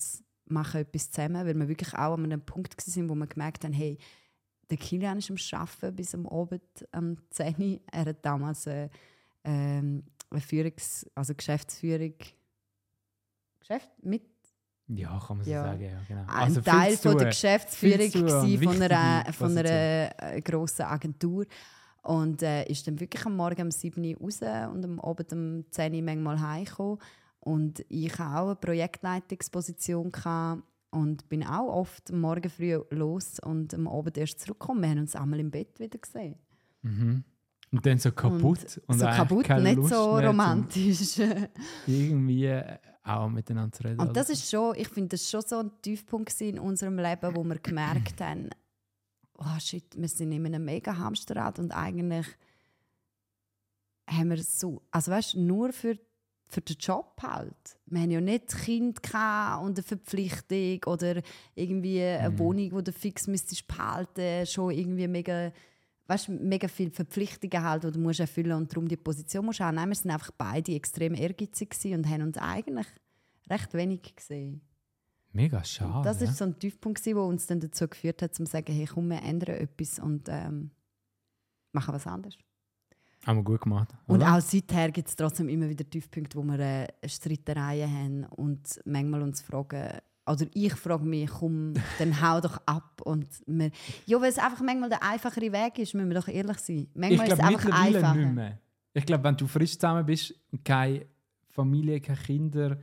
[0.47, 3.73] machen etwas zusammen, weil wir wirklich auch an einem Punkt waren, wo wir gemerkt haben,
[3.73, 3.99] hey,
[4.71, 7.81] der Kilian ist am Arbeiten bis am Abend am 10 Uhr.
[7.93, 8.89] Er hat damals äh,
[9.45, 12.15] ähm, eine Führungs-, also Geschäftsführung
[13.61, 14.23] Geschäft mit
[14.89, 15.65] Ja, kann man so Ja.
[15.65, 16.21] sagen, ja, genau.
[16.23, 17.27] ein Also Teil von der.
[17.29, 18.29] Geschäftsführung
[18.63, 21.45] von einer, von einer äh, grossen Agentur.
[22.03, 24.41] Und äh, ist dann wirklich am Morgen um 7 Uhr raus
[24.73, 26.99] und am Abend um 10 Uhr manchmal heimgekommen.
[27.41, 33.41] Und ich hatte auch eine Projektleitungsposition gehabt und bin auch oft am Morgen früh los
[33.41, 34.83] und am Abend erst zurückgekommen.
[34.83, 36.37] Wir haben uns einmal im Bett wieder gesehen.
[36.83, 37.25] Mhm.
[37.73, 38.81] Und dann so kaputt.
[38.87, 41.19] Und, so eigentlich kaputt, nicht Lust so romantisch.
[41.89, 44.01] Irgendwie äh, auch miteinander zu reden.
[44.01, 47.45] Und das ist schon, ich finde, das schon so ein Tiefpunkt in unserem Leben, wo
[47.45, 48.51] wir gemerkt haben,
[49.39, 52.27] oh shit, wir sind in einem mega Hamsterrad und eigentlich
[54.09, 55.99] haben wir so, also weißt du, nur für,
[56.49, 57.77] für den Job halt.
[57.87, 61.23] Wir haben ja nicht Kind und eine Verpflichtung oder
[61.55, 62.39] irgendwie eine Mhm.
[62.39, 65.53] Wohnung, die du fix müsstest behalten, schon irgendwie mega,
[66.07, 69.61] weißt, du, mega viele Verpflichtungen halt, die du musst erfüllen und darum die Position musst
[69.61, 69.89] du auch nehmen.
[69.89, 72.87] Wir sind einfach beide extrem ehrgeizig und haben uns eigentlich
[73.51, 74.61] recht wenig gesehen.
[75.33, 76.03] Mega schade.
[76.03, 76.29] das ja.
[76.29, 79.23] ist so ein Tiefpunkt, der uns dann dazu geführt hat, zu sagen, hey, komm, wir
[79.23, 80.71] ändern etwas und ähm,
[81.73, 82.39] machen was anderes.
[83.27, 83.89] Haben wir gut gemacht.
[84.07, 84.37] Und oder?
[84.37, 89.23] auch seither gibt es trotzdem immer wieder Tiefpunkte, wo wir äh, Streitereien haben und manchmal
[89.23, 93.01] uns fragen, oder ich frage mich, komm, dann hau doch ab.
[93.05, 93.71] Und wir,
[94.07, 96.77] ja, weil es einfach manchmal der einfachere Weg ist, müssen wir doch ehrlich sein.
[96.77, 98.59] ich Manchmal ist es einfach einfacher.
[98.93, 101.07] Ich glaube, wenn du frisch zusammen bist und keine
[101.49, 102.77] Familie, keine Kinder,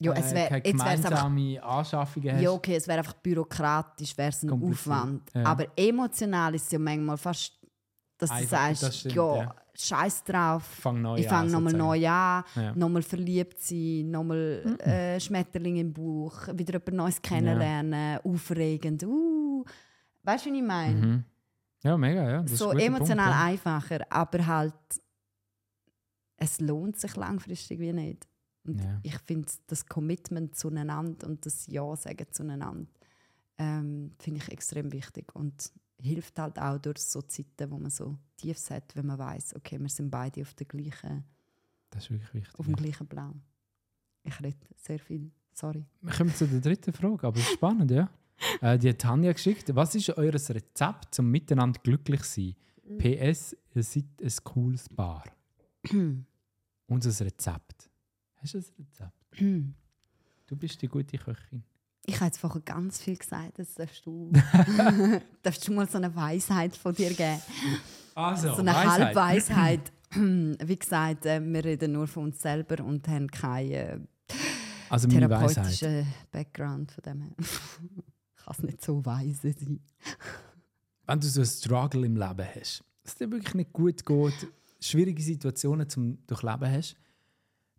[0.00, 2.42] Ja, es äh, wär, keine jetzt es einfach gemeinsame Anschaffungen hast.
[2.42, 5.22] Ja, okay, es wäre einfach bürokratisch, wäre es ein Aufwand.
[5.34, 5.44] ja.
[5.44, 7.57] Aber emotional ist es ja manchmal fast,
[8.18, 9.54] dass Einfach, du sagst, das stimmt, ja, ja.
[9.74, 12.74] scheiß drauf, Fang neu ich an, fange nochmal neu an, Ja.
[12.74, 19.04] nochmal verliebt sein, nochmal äh, Schmetterling im Bauch, wieder jemand Neues kennenlernen, aufregend.
[19.04, 19.64] Uh,
[20.24, 21.06] weißt du, was ich meine?
[21.06, 21.24] Mhm.
[21.82, 22.42] Ja, mega, ja.
[22.42, 24.74] Das So ein emotional Punkt, einfacher, aber halt,
[26.36, 28.26] es lohnt sich langfristig wie nicht.
[28.64, 32.86] Und ich finde das Commitment zueinander und das Ja sagen zueinander
[33.58, 35.34] ähm, finde ich extrem wichtig.
[35.34, 39.56] Und hilft halt auch durch so Zeiten, wo man so Tiefs hat, wenn man weiß,
[39.56, 41.24] okay, wir sind beide auf, der gleichen,
[41.90, 42.58] Das ist wirklich wichtig.
[42.58, 43.42] auf dem gleichen Plan.
[44.22, 45.84] Ich rede sehr viel, sorry.
[46.02, 48.08] Wir kommen zu der dritten Frage, aber spannend, ja.
[48.60, 49.74] Äh, die hat Tanja geschickt.
[49.74, 52.54] Was ist euer Rezept zum Miteinander glücklich sein?
[52.98, 55.24] PS, ihr seid ein cooles Paar.
[56.86, 57.90] Unser Rezept.
[58.36, 59.12] Hast du ein Rezept?
[60.46, 61.62] Du bist die gute Köchin.
[62.08, 64.32] Ich habe jetzt vorher ganz viel gesagt, jetzt darfst du,
[65.42, 67.42] darfst du mal so eine Weisheit von dir geben.
[68.14, 69.92] Also, so eine Halbweisheit.
[70.14, 73.98] Wie gesagt, äh, wir reden nur von uns selber und haben keinen äh,
[74.88, 75.54] Also meine Weisheit.
[75.54, 77.32] therapeutischen Background von dem her.
[78.36, 79.80] Kann es nicht so weise sein.
[81.06, 84.48] Wenn du so einen Struggle im Leben hast, dass es dir wirklich nicht gut geht,
[84.80, 86.96] schwierige Situationen zum Durchleben hast,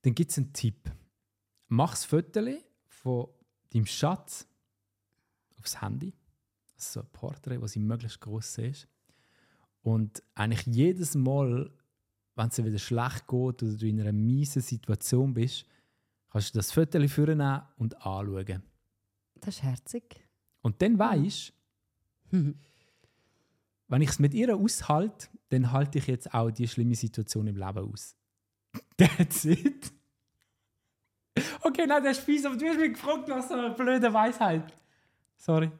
[0.03, 0.91] dann gibt es einen Tipp.
[1.67, 2.41] Mach ein Foto
[2.89, 3.27] von
[3.73, 4.47] deinem Schatz
[5.59, 6.13] aufs Handy.
[6.75, 8.87] Das ist so ein Porträt, das sie möglichst groß ist.
[9.81, 11.71] Und eigentlich jedes Mal,
[12.35, 15.65] wenn es dir wieder schlecht geht oder du in einer miesen Situation bist,
[16.29, 18.63] kannst du das Foto vornehmen und anschauen.
[19.35, 20.27] Das ist herzig.
[20.61, 21.53] Und dann weisst
[23.89, 27.57] wenn ich es mit ihr aushalte, dann halte ich jetzt auch die schlimme Situation im
[27.57, 28.15] Leben aus.
[28.97, 29.91] That's it.
[31.61, 34.63] Okay, nein, ist fies, aber du hast mich gefragt nach so einer blöden Weisheit.
[35.37, 35.71] Sorry.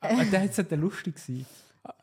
[0.00, 1.46] Aber der hat sollte lustig sein.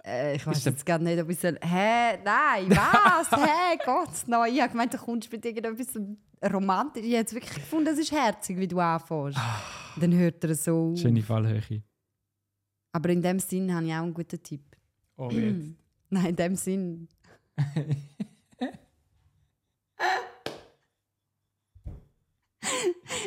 [0.03, 1.57] Äh, ich weiß der- jetzt gar nicht, ob ich soll...
[1.61, 2.17] Hä?
[2.23, 3.31] Nein, was?
[3.31, 3.77] Hä?
[3.85, 4.53] Gott, nein.
[4.53, 5.99] Ich habe gemeint, du kommst mit irgendetwas
[6.51, 7.03] romantisch.
[7.05, 9.37] Ich habe wirklich gefunden, es ist herzig, wie du anfängst.
[9.99, 10.99] Dann hört er so auf.
[10.99, 11.83] Schöne Fallhöhe.
[12.93, 14.63] Aber in dem Sinn habe ich auch einen guten Tipp.
[15.17, 15.75] Oh, jetzt.
[16.09, 17.07] Nein, in dem Sinn.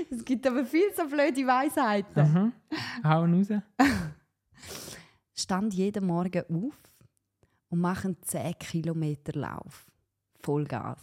[0.10, 2.32] es gibt aber viel so blöde Weisheiten.
[2.32, 2.52] Mhm.
[3.04, 3.62] Hauen raus.
[5.34, 6.78] Stand jeden Morgen auf
[7.68, 9.86] und mach einen 10 Kilometer Lauf.
[10.40, 11.00] Vollgas.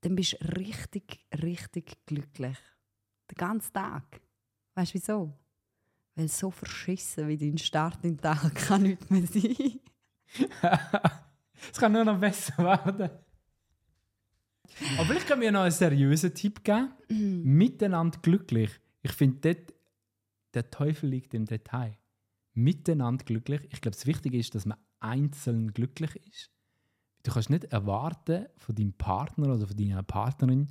[0.00, 2.58] Dann bist du richtig, richtig glücklich.
[3.30, 4.20] Den ganzen Tag.
[4.74, 5.32] Weißt du wieso?
[6.14, 9.80] Weil so verschissen wie dein Start in den Tag kann nicht mehr sein.
[11.70, 13.10] Es kann nur noch besser werden.
[14.98, 16.92] Aber ich kann mir noch einen seriösen Tipp geben.
[17.08, 18.70] Miteinander glücklich.
[19.02, 19.74] Ich finde, dort,
[20.54, 21.96] der Teufel liegt im Detail.
[22.54, 23.62] Miteinander glücklich.
[23.70, 26.50] Ich glaube, das Wichtige ist, dass man einzeln glücklich ist.
[27.22, 30.70] Du kannst nicht erwarten von deinem Partner oder von deiner Partnerin,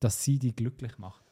[0.00, 1.24] dass sie dich glücklich macht.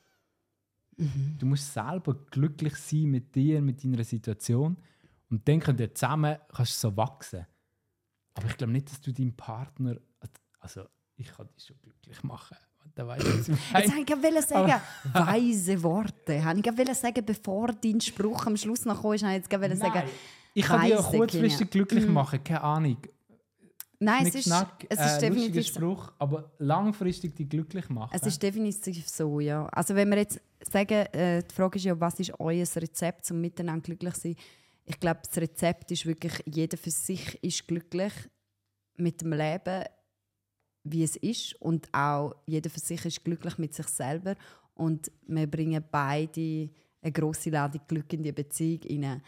[1.38, 4.78] Du musst selber glücklich sein mit dir, mit deiner Situation.
[5.28, 7.46] Und dann könnt ihr zusammen kannst du so wachsen.
[8.34, 9.98] Aber ich glaube nicht, dass du deinen Partner.
[10.58, 12.56] Also, ich kann dich schon glücklich machen.
[12.94, 16.42] Dann weiss ich, Jetzt wollte ich gerade sagen, weise Worte.
[16.42, 19.76] Habe ich gerade sagen, bevor dein Spruch am Schluss noch kam, habe ich jetzt gerade
[19.76, 20.02] sagen.
[20.54, 22.96] Ich kann dich auch kurzfristig glücklich machen, keine Ahnung.
[23.98, 25.74] nein, es ist, schnack, es äh, ist lustiger definitiv so.
[25.74, 28.10] Spruch, aber langfristig dich glücklich machen.
[28.14, 29.66] Es ist definitiv so, ja.
[29.66, 33.42] Also wenn wir jetzt sagen, äh, die Frage ist ja, was ist euer Rezept, um
[33.42, 34.36] miteinander glücklich zu sein?
[34.86, 38.12] Ich glaube, das Rezept ist wirklich, jeder für sich ist glücklich
[38.96, 39.84] mit dem Leben,
[40.90, 41.54] wie es ist.
[41.60, 44.34] Und auch jeder für sich ist glücklich mit sich selber.
[44.74, 46.70] Und wir bringen beide
[47.02, 49.22] eine grosse Ladung Glück in die Beziehung rein.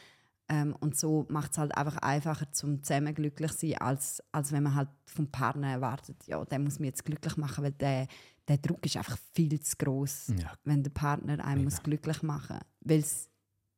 [0.51, 4.51] Ähm, und so macht es halt einfach einfacher, zum zusammen glücklich zu sein, als, als
[4.51, 8.09] wenn man halt vom Partner erwartet, ja, der muss mich jetzt glücklich machen, weil der,
[8.49, 10.55] der Druck ist einfach viel zu groß, Ja.
[10.65, 13.29] wenn der Partner einen muss glücklich machen weil es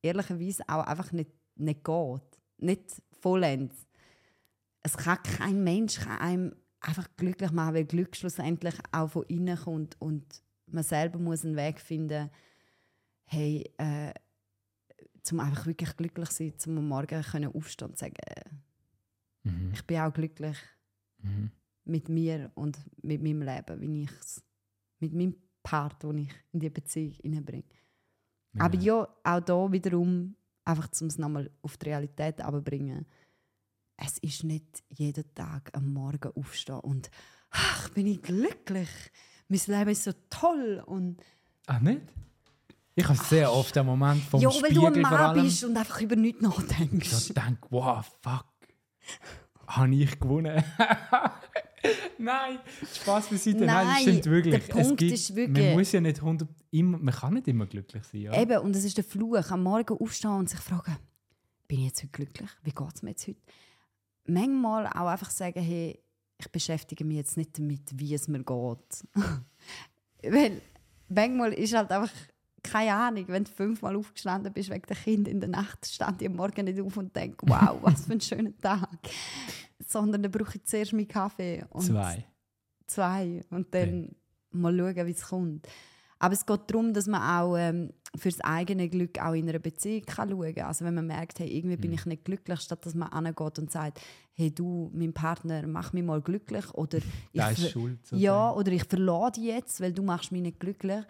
[0.02, 2.22] ehrlicherweise auch einfach nicht, nicht geht.
[2.58, 3.74] Nicht vollends.
[4.82, 9.56] Es kann kein Mensch kann einem einfach glücklich machen, weil Glück schlussendlich auch von innen
[9.58, 12.30] kommt und man selber muss einen Weg finden,
[13.24, 14.12] hey, äh,
[15.22, 18.44] zum einfach wirklich glücklich zu sein, zum am Morgen können aufstehen und sagen, äh,
[19.42, 19.72] Mhm.
[19.72, 20.56] ich bin auch glücklich
[21.22, 21.50] Mhm.
[21.84, 24.42] mit mir und mit meinem Leben, wie ich es,
[24.98, 27.64] mit meinem Part, den ich in die Beziehung hineinbringe.
[28.58, 33.06] Aber ja, auch da wiederum, einfach um es nochmal auf die Realität abzubringen,
[34.04, 37.10] es ist nicht jeden Tag am Morgen aufstehen und
[37.50, 38.88] ach, bin ich glücklich,
[39.48, 41.20] mein Leben ist so toll und
[41.66, 42.00] Ach, nicht?
[42.94, 45.42] Ich habe sehr oft den Moment vom ja, weil Spiegel du ein vor Mann allem.
[45.44, 47.12] bist und einfach über nichts nachdenkst.
[47.28, 48.46] Ich denke, wow, fuck.
[49.66, 50.62] Habe ich gewonnen?
[52.18, 52.58] Nein,
[52.94, 53.64] Spaß beiseite.
[53.64, 54.66] Nein, das Nein, stimmt wirklich.
[54.66, 57.66] der Punkt gibt, ist wirklich- Man muss ja nicht 100, immer, man kann nicht immer
[57.66, 58.20] glücklich sein.
[58.22, 58.40] Ja?
[58.40, 60.96] Eben, und es ist der Fluch, am Morgen aufstehen und sich fragen,
[61.68, 62.50] bin ich jetzt heute glücklich?
[62.62, 63.38] Wie geht es mir jetzt heute?
[64.30, 66.02] Manchmal auch einfach sagen, hey,
[66.38, 69.08] ich beschäftige mich jetzt nicht damit, wie es mir geht.
[70.22, 70.60] Weil
[71.08, 72.12] manchmal ist halt einfach
[72.62, 76.28] keine Ahnung, wenn du fünfmal aufgestanden bist wegen der Kind in der Nacht, stand ich
[76.28, 78.98] am Morgen nicht auf und denke, wow, was für ein schöner Tag.
[79.86, 81.64] Sondern dann brauche ich zuerst meinen Kaffee.
[81.70, 82.26] Und Zwei.
[82.86, 83.44] Zwei.
[83.50, 84.14] Und dann
[84.50, 85.68] mal schauen, wie es kommt.
[86.20, 89.58] Aber es geht darum, dass man auch ähm, für das eigene Glück auch in einer
[89.58, 90.66] Beziehung kann schauen kann.
[90.66, 93.70] Also wenn man merkt, hey, irgendwie bin ich nicht glücklich, statt dass man angeht und
[93.70, 94.00] sagt,
[94.34, 96.72] hey du, mein Partner, mach mich mal glücklich.
[96.74, 96.98] Oder
[97.32, 97.98] ich, schuld.
[98.12, 101.02] ja, oder ich verlade dich jetzt, weil du machst mich nicht glücklich.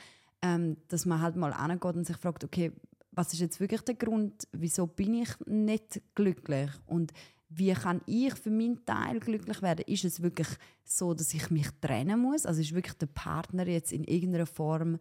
[0.42, 2.72] Ähm, dass man halt mal angeht und sich fragt, okay,
[3.12, 6.70] was ist jetzt wirklich der Grund, wieso bin ich nicht glücklich?
[6.86, 7.12] Und
[7.52, 9.84] wie kann ich für meinen Teil glücklich werden?
[9.86, 10.48] Ist es wirklich
[10.84, 12.46] so, dass ich mich trennen muss?
[12.46, 14.98] Also ist wirklich der Partner jetzt in irgendeiner Form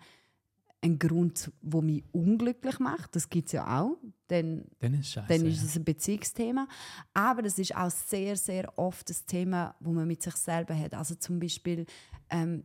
[0.82, 3.16] ein Grund, wo mich unglücklich macht?
[3.16, 3.98] Das gibt es ja auch.
[4.28, 5.28] Dann Dann ist scheiße.
[5.28, 6.68] dann ist es ein Beziehungsthema.
[7.14, 10.94] Aber das ist auch sehr, sehr oft das Thema, wo man mit sich selber hat.
[10.94, 11.86] Also zum Beispiel,
[12.30, 12.64] ähm,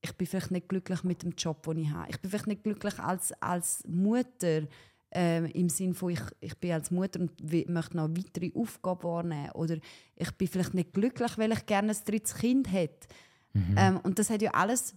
[0.00, 2.10] ich bin vielleicht nicht glücklich mit dem Job, den ich habe.
[2.10, 4.68] Ich bin vielleicht nicht glücklich als, als Mutter,
[5.14, 9.50] ähm, im Sinne von, ich, ich bin als Mutter und möchte noch weitere Aufgaben wahrnehmen.
[9.52, 9.78] Oder
[10.16, 13.08] ich bin vielleicht nicht glücklich, weil ich gerne ein drittes Kind hätte.
[13.76, 14.96] Ähm, und das hat ja alles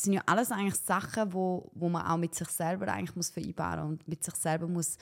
[0.00, 3.88] sind ja alles eigentlich Sachen, wo, wo man auch mit sich selber eigentlich muss vereinbaren
[3.88, 4.96] und mit sich selber muss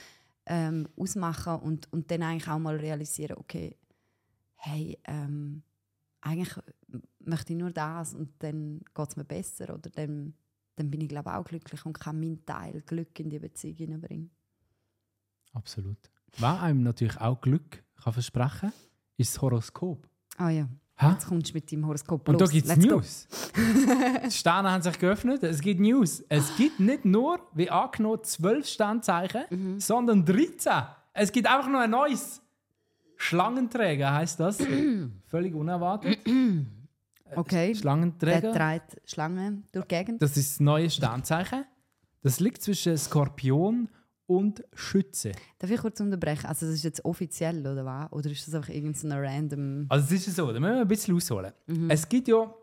[0.45, 3.75] ähm, ausmachen und, und dann eigentlich auch mal realisieren, okay,
[4.55, 5.61] hey, ähm,
[6.21, 6.53] eigentlich
[7.19, 10.33] möchte ich nur das und dann geht es mir besser oder dann,
[10.77, 14.31] dann bin ich glaube auch glücklich und kann meinen Teil Glück in die Beziehung hineinbringen.
[15.53, 15.97] Absolut.
[16.37, 18.71] Was einem natürlich auch Glück kann versprechen
[19.17, 20.07] ist das Horoskop.
[20.37, 20.67] Ah ja,
[21.01, 21.11] Ha?
[21.13, 22.51] jetzt kommst du mit deinem Horoskop Und da los.
[22.51, 22.77] gibt es.
[22.77, 23.27] News.
[24.25, 25.43] Die Sterne haben sich geöffnet.
[25.43, 26.23] Es gibt News.
[26.29, 29.79] Es gibt nicht nur, wie angenommen, 12 Sternzeichen, Mhm.
[29.79, 30.83] sondern 13.
[31.13, 32.41] Es gibt einfach nur ein neues.
[33.15, 34.57] Schlangenträger heißt das.
[35.25, 36.19] Völlig unerwartet.
[37.35, 38.53] Okay, der Schlangenträger.
[38.53, 40.21] trägt Schlangen durch die Gegend.
[40.21, 41.65] Das ist das neue Sternzeichen.
[42.21, 43.89] Das liegt zwischen Skorpion
[44.25, 45.31] und Schütze.
[45.59, 46.45] Darf ich kurz unterbrechen?
[46.47, 48.11] Also das ist jetzt offiziell, oder was?
[48.11, 49.85] Oder ist das einfach irgendein random...
[49.89, 51.53] Also es ist so, da müssen wir ein bisschen ausholen.
[51.87, 52.53] Es gibt ja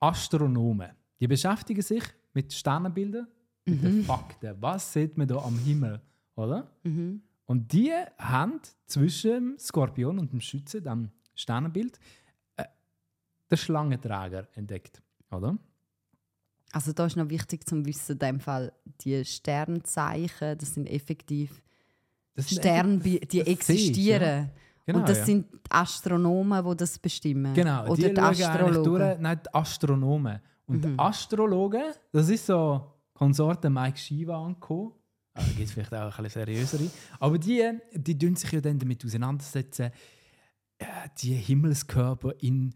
[0.00, 2.02] Astronomen, die beschäftigen sich
[2.34, 3.26] mit Sternenbildern,
[3.64, 4.54] mit den Fakten.
[4.60, 6.00] Was sieht man da am Himmel,
[6.36, 6.70] oder?
[7.46, 12.00] Und die haben zwischen dem Skorpion und dem Schütze, dem Sternenbild, äh,
[13.56, 15.56] den Schlangenträger entdeckt, oder?
[16.72, 21.62] Also da ist noch wichtig zum Wissen, in dem Fall, die Sternzeichen, das sind effektiv
[22.34, 24.22] Das sind Sterne, die das- existieren.
[24.46, 24.50] ja.
[24.86, 25.24] Genau, und das ja.
[25.24, 27.54] sind die Astronomen, die das bestimmen.
[27.54, 28.92] Genau, Oder die, die, Astrologen.
[28.92, 28.98] Mhm.
[28.98, 30.40] durch, nein, die Astronomen.
[30.66, 34.92] Und die Astrologen, das ist so Konsorte Mike Shiva angekommen.
[35.32, 36.90] Ah, Da gibt es vielleicht auch ein bisschen seriösere.
[37.18, 39.90] Aber die, die tun sich ja dann damit auseinandersetzen,
[40.78, 40.84] äh,
[41.18, 42.74] die Himmelskörper in,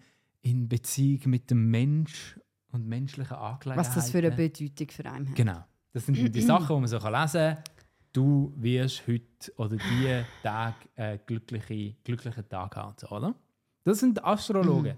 [0.50, 2.38] in Beziehung mit dem Mensch
[2.72, 3.88] und menschlichen Angelegenheiten.
[3.88, 5.36] Was das für eine Bedeutung für einen hat.
[5.36, 5.64] Genau.
[5.92, 7.64] Das sind die Sachen, die man so lesen kann.
[8.12, 13.34] Du wirst heute oder diesen Tag einen glücklichen, glücklichen Tag haben, oder?
[13.84, 14.96] Das sind die Astrologen.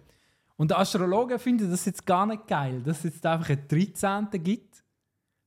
[0.57, 4.29] Und die Astrologen finden das jetzt gar nicht geil, dass es jetzt einfach einen 13.
[4.43, 4.85] gibt,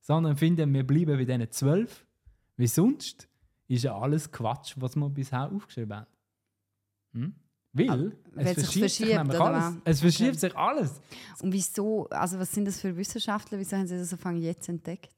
[0.01, 2.05] sondern finden, wir bleiben bei diesen 12.
[2.57, 3.27] Wie sonst
[3.67, 6.07] ist ja alles Quatsch, was wir bisher aufgeschrieben haben.
[7.13, 7.35] Hm?
[7.73, 9.63] Weil weil es sich verschiebt sich verschiebt, oder alles.
[9.63, 9.81] was?
[9.85, 10.39] Es verschiebt Okay.
[10.39, 11.01] sich alles.
[11.41, 15.09] Und wieso, also was sind das für Wissenschaftler, wieso haben sie das Anfang jetzt entdeckt?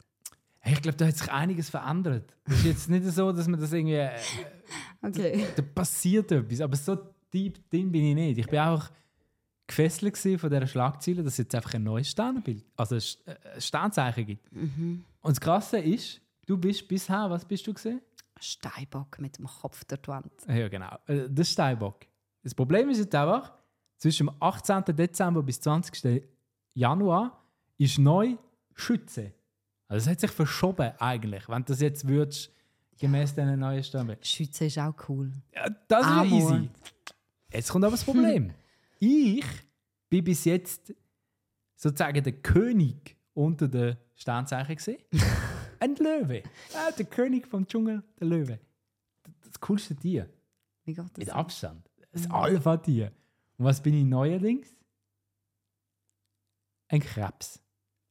[0.59, 2.33] Hey, ich glaube, da hat sich einiges verändert.
[2.45, 3.95] Es ist jetzt nicht so, dass man das irgendwie.
[3.95, 4.11] Äh,
[5.01, 5.45] Okay.
[5.55, 6.61] da passiert etwas.
[6.61, 6.97] Aber so
[7.31, 8.37] deep drin bin ich nicht.
[8.39, 8.89] Ich bin auch
[9.67, 13.61] gefesselt von dieser Schlagzeile, dass es jetzt einfach ein neues Sternbild, also ein äh, ein
[13.61, 14.51] Sternzeichen gibt.
[14.51, 18.01] Und das Krasse ist, du bist bisher, was bist du gesehen?
[18.39, 20.31] Steinbock mit dem Kopf die Wand.
[20.47, 20.97] Ja, genau.
[21.07, 22.05] Äh, Der Steinbock.
[22.45, 23.53] Das Problem ist jetzt einfach,
[23.97, 24.83] zwischen dem 18.
[24.95, 26.23] Dezember bis 20.
[26.75, 27.43] Januar
[27.79, 28.37] ist neu
[28.75, 29.33] Schütze.
[29.87, 32.51] Also es hat sich verschoben eigentlich, wenn du das jetzt würdest,
[32.99, 34.23] gemäß diesen neuen Sternbild.
[34.27, 35.31] Schütze ist auch cool.
[35.55, 36.69] Ja, das ist ja easy.
[37.51, 38.53] Jetzt kommt aber das Problem.
[38.99, 39.45] ich
[40.07, 40.93] bin bis jetzt
[41.75, 45.01] sozusagen der König unter den Sternzeichen gesehen.
[45.79, 46.43] Ein Löwe.
[46.71, 48.59] Ja, der König vom Dschungel, der Löwe.
[49.23, 50.29] Das, das coolste Tier.
[50.83, 51.17] Wie geht das?
[51.17, 51.89] Mit Abstand.
[52.15, 53.11] Das Alpha-Tier.
[53.57, 54.67] Und was bin ich neuerdings?
[56.89, 57.59] Ein Krebs.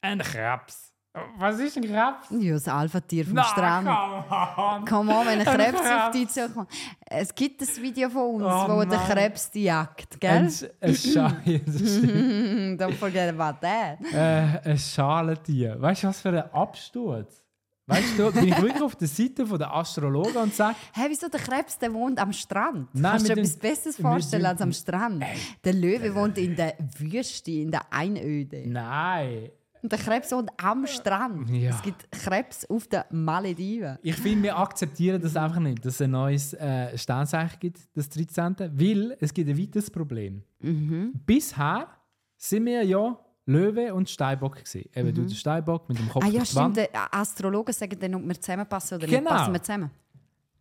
[0.01, 0.91] Ein Krebs.
[1.37, 2.27] Was ist ein Krebs?
[2.43, 3.87] Ja, das Alpha-Tier vom Na, Strand.
[3.87, 4.85] come on.
[4.85, 6.11] Komm on, wenn ein Ein Krebs auf Krebs.
[6.11, 6.69] dich zukommt.
[7.05, 9.07] Es gibt ein Video von uns, Oh wo der Mann.
[9.07, 10.71] Krebs die jagt, Ein, gell?
[10.81, 12.81] ein, Scha ja, das stimmt.
[12.81, 13.97] Don't forget about that.
[14.13, 15.81] äh, ein Schalentier.
[15.81, 17.44] Weißt du, was für ein Absturz?
[17.87, 21.27] Weißt du, bin ich wirklich auf der Seite von der Astrologen und sage, Hey, wieso
[21.29, 22.89] der Krebs, der wohnt am Strand?
[22.93, 25.23] Nein, Kannst du dir etwas Besseres vorstellen als am Strand?
[25.63, 28.63] Der Löwe wohnt in der Wüste, in der Einöde.
[28.67, 29.49] nein.
[29.83, 31.47] Und der Krebs wohnt am Strand.
[31.51, 31.69] Ja.
[31.69, 33.99] Es gibt Krebs auf den Malediven.
[34.01, 38.09] Ich finde, wir akzeptieren das einfach nicht, dass es ein neues äh, Sternzeichen gibt, das
[38.09, 38.55] 13.
[38.73, 40.41] Weil es gibt ein weiteres Problem.
[40.59, 41.13] Mhm.
[41.27, 41.87] Bisher
[42.35, 43.15] sind wir ja
[43.45, 44.89] Löwe und Steinbock gewesen.
[44.93, 46.29] Eben du der Steinbock mit dem Kopf Mhm.
[46.29, 46.77] Ah ja, stimmt.
[46.77, 49.19] Die Astrologen sagen dann, ob wir zusammenpassen oder Genau.
[49.21, 49.29] nicht.
[49.29, 49.91] Passen wir zusammen?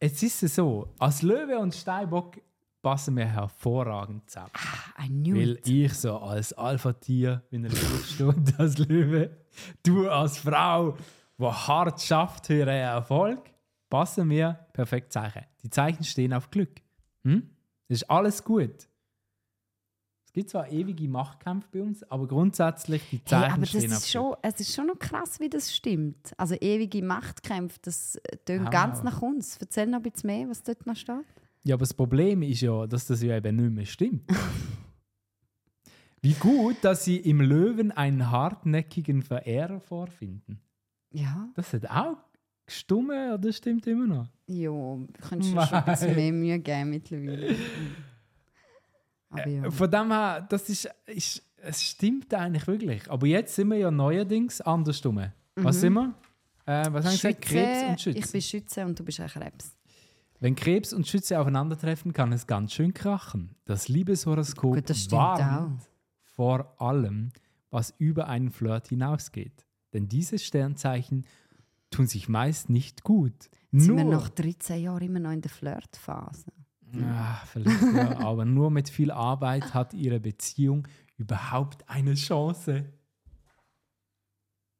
[0.00, 2.36] Jetzt ist es so, als Löwe und Steinbock
[2.82, 4.50] passen wir hervorragend zusammen.
[5.02, 5.66] I knew Weil it.
[5.68, 9.30] ich so als Alpha-Tier, wenn er steht als Löwe,
[9.82, 10.96] du als Frau,
[11.38, 13.38] die hart schafft für ihren Erfolg,
[13.88, 15.42] passen wir perfekt Zeichen.
[15.62, 16.82] Die Zeichen stehen auf Glück.
[17.24, 17.48] Hm?
[17.88, 18.88] Das ist alles gut.
[20.34, 23.92] Es gibt zwar ewige Machtkämpfe bei uns, aber grundsätzlich die Hey, Zeichen aber das stehen
[23.92, 26.32] auf ist schon, es ist schon noch krass, wie das stimmt.
[26.36, 28.70] Also ewige Machtkämpfe, das äh, tönt Ah.
[28.70, 29.56] ganz nach uns.
[29.58, 31.24] Erzähl noch ein bisschen mehr, was dort noch steht.
[31.62, 34.28] Ja, aber das Problem ist ja, dass das ja eben nicht mehr stimmt.
[36.20, 40.58] Wie gut, dass sie im Löwen einen hartnäckigen Verehrer vorfinden.
[41.12, 42.16] Ja, Das hat auch
[42.66, 44.26] gestummen oder stimmt immer noch?
[44.48, 47.54] ja, du könntest dir schon ein bisschen mehr Mühe geben mittlerweile.
[49.46, 49.70] Ja.
[49.70, 53.10] Von dem her, das ist, ist, es stimmt eigentlich wirklich.
[53.10, 55.24] Aber jetzt sind wir ja neuerdings andersrum.
[55.56, 56.14] Was sind wir?
[56.66, 57.42] Äh, was haben wir gesagt?
[57.42, 58.18] Krebs und Schütze.
[58.18, 59.76] Ich bin Schütze und du bist ein Krebs.
[60.40, 63.54] Wenn Krebs und Schütze aufeinandertreffen, kann es ganz schön krachen.
[63.64, 65.80] Das Liebeshoroskop Gut, das warnt
[66.22, 67.30] vor allem,
[67.70, 69.64] was über einen Flirt hinausgeht.
[69.92, 71.24] Denn diese Sternzeichen
[71.90, 73.32] tun sich meist nicht gut.
[73.70, 76.52] Jetzt Nur, sind wir nach 13 Jahren immer noch in der Flirtphase.
[77.02, 80.86] Ah, vielleicht ja, aber nur mit viel Arbeit hat ihre Beziehung
[81.16, 82.84] überhaupt eine Chance.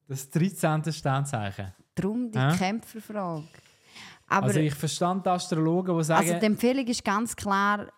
[0.06, 0.92] Das 13.
[0.92, 1.72] Sternzeichen.
[1.94, 2.56] Darum die Hä?
[2.56, 3.44] Kämpferfrage.
[4.26, 7.88] Aber also ich verstand die Astrologen, die sagen, also die Empfehlung ist ganz klar,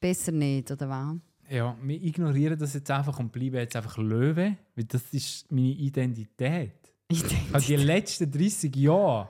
[0.00, 1.16] besser nicht, oder was?
[1.52, 5.72] ja, wir ignorieren das jetzt einfach und bleiben jetzt einfach Löwe, weil das ist meine
[5.72, 6.72] Identität.
[7.08, 9.28] Ich Ich habe die letzten 30 Jahre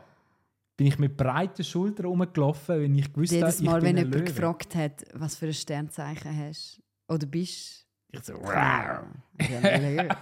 [0.83, 3.97] bin ich mit breiten Schultern rumgelaufen, wenn ich gewusst habe, jedes ich Mal, bin wenn
[3.99, 4.25] jemand Löwe.
[4.25, 10.09] gefragt hat, was für ein Sternzeichen hast oder bist, Ich so, Löwe.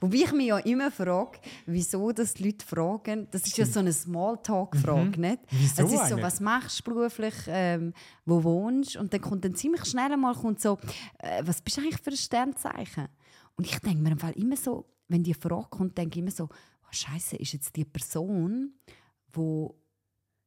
[0.00, 3.26] Wobei ich mich ja immer frage, wieso das die Leute fragen.
[3.32, 5.42] Das ist ja so eine Smalltalk-Frage, nicht?
[5.42, 5.58] Mhm.
[5.58, 7.92] Wieso es ist so, was machst du beruflich, ähm,
[8.24, 10.78] wo wohnst Und dann kommt dann ziemlich schnell einmal kommt so,
[11.18, 13.08] äh, was bist du eigentlich für ein Sternzeichen?
[13.56, 16.30] Und ich denke mir im Fall immer so, wenn die Frage kommt, denke ich immer
[16.30, 18.74] so, oh, Scheiße, ist jetzt die Person,
[19.32, 19.79] wo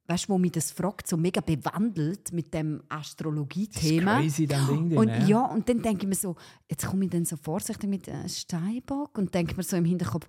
[0.08, 4.20] weißt, wo mich das fragt, so mega bewandelt mit dem Das ist Astrologie-Thema.
[4.20, 5.26] crazy, dann Ding, Und ne?
[5.28, 6.36] ja, und dann denke ich mir so,
[6.70, 10.28] jetzt komme ich dann so vorsichtig mit äh, Steinbock und denke mir so im Hinterkopf,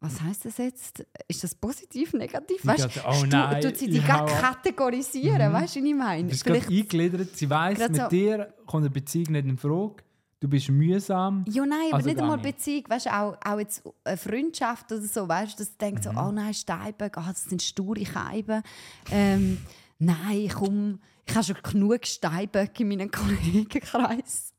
[0.00, 1.04] was heißt das jetzt?
[1.26, 2.64] Ist das positiv, negativ?
[2.64, 6.22] Weißt so, oh du, nein, tut sie die gar kategorisieren, weißt du, was ich meine?
[6.24, 7.36] Du bist gerade eingegliedert.
[7.36, 9.96] Sie weiss, mit so- dir kommt eine Beziehung nicht in Frage.
[10.40, 11.44] Du bist mühsam.
[11.48, 12.56] Ja, nein, aber Also nicht einmal nicht.
[12.56, 16.10] Beziehung, weißt du, auch, auch jetzt eine Freundschaft oder so, weißt du, das denkt Mhm.
[16.14, 18.62] so, oh nein, Steinbock, oh, das sind sture Scheiben.
[19.10, 19.58] Ähm,
[19.98, 23.10] nein, komm, ich habe schon genug Steinböcke in meinem
[23.82, 24.54] Kollegenkreis.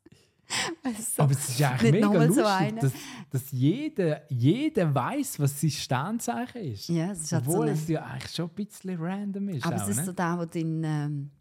[1.16, 2.80] Du, Aber es ist eigentlich nicht mega so lustig, eine.
[2.82, 2.92] dass,
[3.30, 6.90] dass jeder, jeder weiß, was sein Sternzeichen ist.
[6.90, 9.66] Ja, es ist halt so Obwohl eine- es ja eigentlich schon ein bisschen random ist.
[9.66, 10.06] Aber auch, es ist ne?
[10.06, 11.32] so der, wo du in, ähm,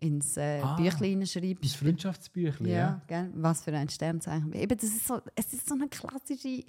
[0.00, 1.76] ins äh, Ah, Büchlein schreibst.
[1.76, 3.02] Freundschaftsbüchlein, ja.
[3.10, 4.52] Ja, was für ein Sternzeichen.
[4.52, 6.64] Eben, das ist so, es ist so eine klassische,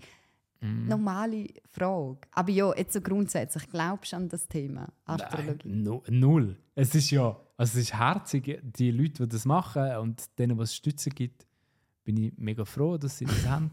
[0.60, 0.88] Mhm.
[0.88, 2.18] normale Frage.
[2.32, 5.70] Aber ja, jetzt so grundsätzlich, glaubst du an das Thema Astrologie?
[5.70, 6.58] Nein, nu- null.
[6.74, 10.70] Es ist ja, also es ist herzig, die Leute, die das machen und denen, was
[10.70, 11.46] es Stützen gibt,
[12.04, 13.70] bin ich mega froh, dass sie das haben.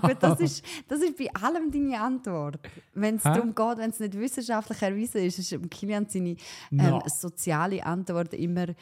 [0.00, 2.60] Gut, das, ist, das ist bei allem deine Antwort.
[2.94, 6.36] Wenn es darum geht, wenn es nicht wissenschaftlich erwiesen ist, ist im Kilian seine ähm,
[6.70, 7.02] No.
[7.06, 8.74] soziale Antwort immer, äh,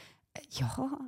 [0.50, 0.98] ja,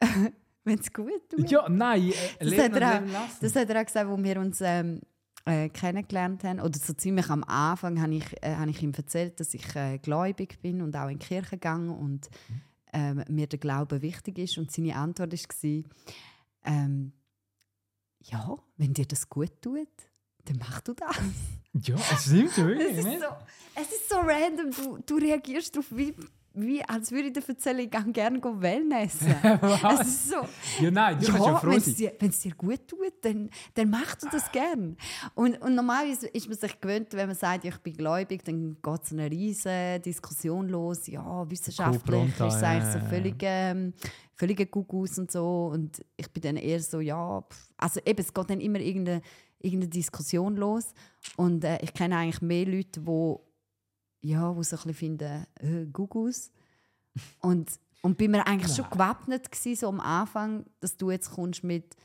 [0.64, 1.50] wenn es gut tut.
[1.50, 4.60] Ja, nein, äh, Das hat, er auch, das hat er auch gesagt, wo wir uns
[4.62, 5.00] ähm,
[5.44, 6.60] äh, kennengelernt haben.
[6.60, 9.98] Oder so ziemlich am Anfang habe ich, äh, habe ich ihm erzählt, dass ich äh,
[9.98, 12.28] gläubig bin und auch in die Kirche gegangen und
[12.92, 14.58] ähm, mir der Glaube wichtig ist.
[14.58, 15.82] Und seine Antwort war,
[16.64, 17.12] ähm,
[18.30, 19.88] ja, wenn dir das gut tut,
[20.44, 21.16] dann mach du das.
[21.82, 22.98] Ja, es stimmt Es wirklich.
[22.98, 23.20] ist nicht?
[23.20, 23.26] so,
[23.74, 24.70] es ist so random.
[24.70, 26.14] Du, du reagierst darauf, wie,
[26.56, 29.34] wie, als würde ich dir erzählen, ich gehe gerne Wellnessen.
[30.00, 30.36] es ist so,
[30.80, 34.22] Ja, nein, du kannst ja ja, froh wenn es dir, gut tut, dann, dann machst
[34.22, 34.96] du das gern.
[35.34, 38.76] Und, und normalerweise ist man sich gewöhnt, wenn man sagt, ja, ich bin gläubig, dann
[38.82, 41.06] geht so eine riesige Diskussion los.
[41.06, 43.10] Ja, wissenschaftlich pronto, ist es ja, eigentlich so ja, ja.
[43.10, 43.92] völlig, ähm,
[44.34, 45.70] völliger Gugus und so.
[45.72, 47.68] Und ich bin dann eher so, ja, pff.
[47.76, 49.20] also eben, es geht dann immer irgendeine,
[49.60, 50.94] irgendeine Diskussion los.
[51.36, 53.45] Und äh, ich kenne eigentlich mehr Leute, die
[54.26, 56.50] ja, wo so ein bisschen finden, äh, Gugus.
[57.40, 57.70] Und,
[58.02, 61.96] und bin mir eigentlich schon gewappnet gewesen, so am Anfang, dass du jetzt kommst mit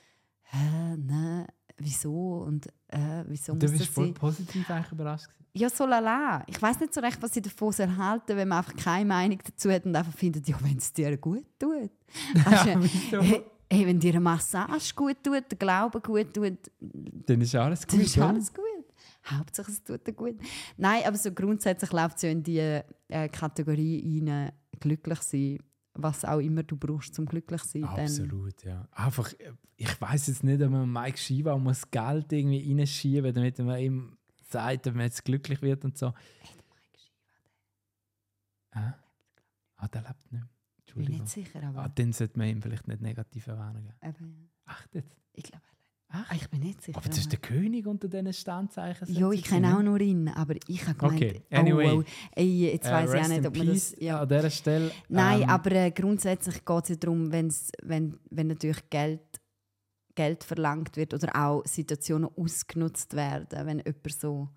[0.44, 1.48] «Hä, nein,
[1.78, 4.14] wieso und äh, wieso Du muss bist das voll sein?
[4.14, 5.26] positiv eigentlich überrascht.
[5.28, 5.38] gewesen.
[5.54, 6.44] Ja, so lala.
[6.48, 9.40] Ich weiß nicht so recht, was ich davon soll halten wenn man einfach keine Meinung
[9.46, 11.92] dazu hat und einfach findet, ja, wenn es dir gut tut.
[12.46, 13.22] Weisst du, Ja, wieso?
[13.22, 17.82] hey, hey, wenn dir eine Massage gut tut, der Glaube gut tut, Dann ist alles
[17.86, 17.94] gut.
[17.94, 18.64] dann ist alles gut.
[19.38, 20.36] Hauptsache es tut dir gut.
[20.78, 25.60] Nein, aber so grundsätzlich läuft es ja in die äh, Kategorie rein, glücklich sein,
[25.94, 27.82] was auch immer du brauchst, zum glücklich sein.
[27.82, 28.88] Dann, Absolut, ja.
[28.92, 33.60] Einfach, äh, ich weiß jetzt nicht, ob man Mike Shiva muss Geld irgendwie reinschieben, damit
[33.60, 34.18] man ihm
[34.50, 36.14] sagt, ob man jetzt glücklich wird und so.
[38.74, 38.94] Hä?
[39.76, 40.42] Ah, der lebt nicht mehr.
[40.86, 41.22] ich bin Entschuldigung.
[41.22, 43.94] nicht sicher, aber, Ah, dann sollte man ihm vielleicht nicht negativ erwähnen.
[44.02, 44.28] aber ja.
[44.66, 45.18] Ach, jetzt.
[45.34, 45.64] ich glaube,
[46.14, 46.98] Ach, ich bin nicht sicher.
[46.98, 49.14] aber das ist der König unter diesen Standzeichen.
[49.14, 51.92] Ja, ich kenne auch nur ihn, aber ich habe gemeint, Okay, anyway.
[51.94, 52.04] oh, oh,
[52.36, 53.96] ey, jetzt Äh, weiß ich auch rest nicht, ob man das...
[54.00, 54.22] Ja.
[54.22, 54.92] An dieser Stelle.
[55.10, 59.22] Nein, ähm, aber äh, grundsätzlich geht es ja darum, wenn's, wenn, wenn natürlich Geld,
[60.16, 64.50] Geld verlangt wird oder auch Situationen ausgenutzt werden, wenn jemand so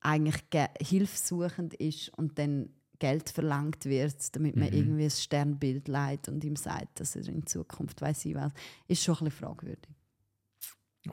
[0.00, 2.68] eigentlich ge- hilfsuchend ist und dann
[2.98, 4.74] Geld verlangt wird, damit man Mhm.
[4.74, 8.52] irgendwie ein Sternbild leitet und ihm sagt, dass er in Zukunft weiß ich was,
[8.88, 9.90] ist schon ein bisschen fragwürdig.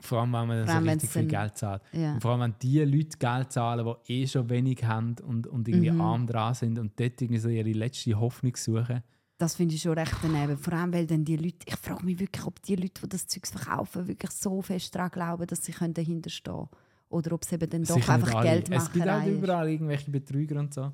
[0.00, 1.82] Vor allem, wenn man so richtig viel Geld zahlt.
[1.92, 2.14] Ja.
[2.14, 5.68] Und vor allem, wenn die Leute Geld zahlen, die eh schon wenig haben und, und
[5.68, 6.00] irgendwie Mhm.
[6.00, 9.02] arm dran sind und dort irgendwie so ihre letzte Hoffnung suchen.
[9.38, 10.56] Das finde ich schon recht daneben.
[10.56, 13.26] Vor allem, weil dann die Leute, ich frage mich wirklich, ob die Leute, die das
[13.26, 16.68] Zeug verkaufen, wirklich so fest daran glauben, dass sie können dahinter stehen können.
[17.08, 18.42] Oder ob es eben dann doch Sicher einfach.
[18.42, 19.32] Geld Es gibt auch machen.
[19.38, 20.90] überall irgendwelche Betrüger und so.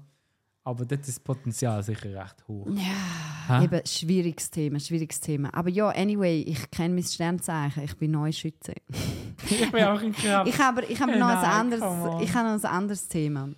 [0.68, 2.66] Aber dort ist das Potenzial sicher recht hoch.
[2.74, 3.64] Ja, Hä?
[3.64, 5.48] eben schwieriges Thema, schwieriges Thema.
[5.54, 8.74] Aber ja, anyway, ich kenne mein Sternzeichen, ich bin Neuschütze.
[9.48, 10.46] ich bin auch in Kraft.
[10.46, 13.48] Ich habe, ich Hey, noch, nein, ein anderes, ich habe noch ein anderes Thema.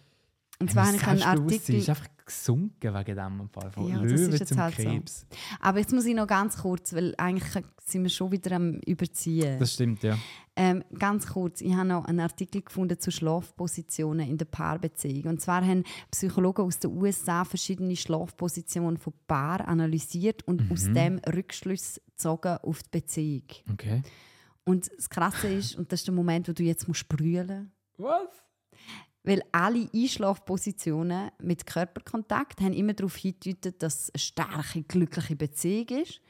[0.61, 1.74] Und zwar habe ich einen Artikel...
[1.74, 3.70] ist einfach gesunken wegen dem Fall.
[3.70, 4.83] Von Ja, das Löwe ist jetzt zum halt so.
[4.83, 5.26] Krebs.
[5.61, 9.59] Aber jetzt muss ich noch ganz kurz, weil eigentlich sind wir schon wieder am Überziehen.
[9.59, 10.16] Das stimmt, ja.
[10.57, 15.33] Ähm, ganz kurz, ich habe noch einen Artikel gefunden zu Schlafpositionen in der Paarbeziehung.
[15.33, 21.18] Und zwar haben Psychologen aus den USA verschiedene Schlafpositionen von Paaren analysiert und aus dem
[21.18, 23.45] Rückschlüsse gezogen auf die Beziehung.
[23.72, 24.03] Okay.
[24.64, 28.28] Und das Krasse ist, und das ist der Moment, wo du jetzt musst brüllen Was?
[29.22, 35.88] Weil alle Einschlafpositionen mit Körperkontakt haben immer darauf hingedeutet, dass es eine starke, glückliche Beziehung
[36.02, 36.20] ist.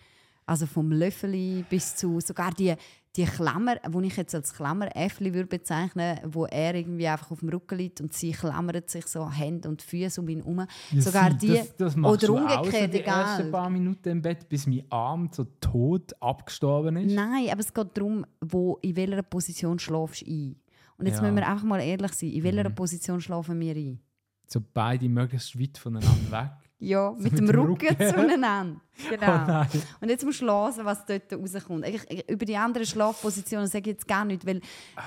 [0.46, 2.74] Also vom Löffeli bis zu sogar die,
[3.14, 7.50] die Klammer, die ich jetzt als Klammer-Äffli würde bezeichnen wo er irgendwie einfach auf dem
[7.50, 10.66] Rücken liegt und sie klammert sich so Hände und Füße um ihn herum.
[10.90, 13.50] Ja, sogar die, das, das oder umgekehrt, die ersten egal.
[13.50, 17.14] paar Minuten im Bett, bis mein Arm so tot abgestorben ist.
[17.14, 20.56] Nein, aber es geht darum, wo, in welcher Position schlafst du ein.
[21.00, 21.22] Und jetzt Ja.
[21.22, 22.74] müssen wir einfach mal ehrlich sein, in welcher Mhm.
[22.74, 24.00] Position schlafen wir ein?
[24.46, 26.50] So beide möglichst weit voneinander weg.
[26.82, 27.96] Ja, mit, mit dem Rücken, Rücken.
[28.38, 28.80] zueinander.
[29.10, 29.62] Genau.
[29.62, 29.78] Oh.
[30.00, 31.86] Und jetzt musst du hören, was dort rauskommt.
[31.86, 34.60] Ich, ich, über die anderen Schlafpositionen sage ich jetzt gar nicht, weil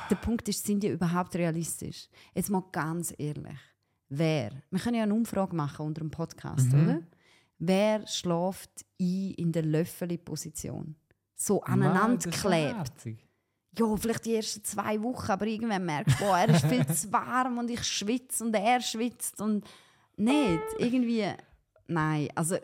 [0.10, 2.08] der Punkt ist, sind die überhaupt realistisch?
[2.36, 3.58] Jetzt mal ganz ehrlich.
[4.10, 4.52] Wer?
[4.70, 6.84] Wir können ja eine Umfrage machen unter dem Podcast, Mhm.
[6.84, 7.00] oder?
[7.58, 10.96] Wer schläft ein in der Löffeli-Position?
[11.36, 12.92] So aneinander geklebt.
[13.78, 17.12] Ja, vielleicht die ersten zwei Wochen, aber irgendwann merkst du, boah, er ist viel zu
[17.12, 19.66] warm und ich schwitze und er schwitzt und
[20.16, 20.62] nicht.
[20.78, 21.26] Irgendwie,
[21.88, 22.58] nein, also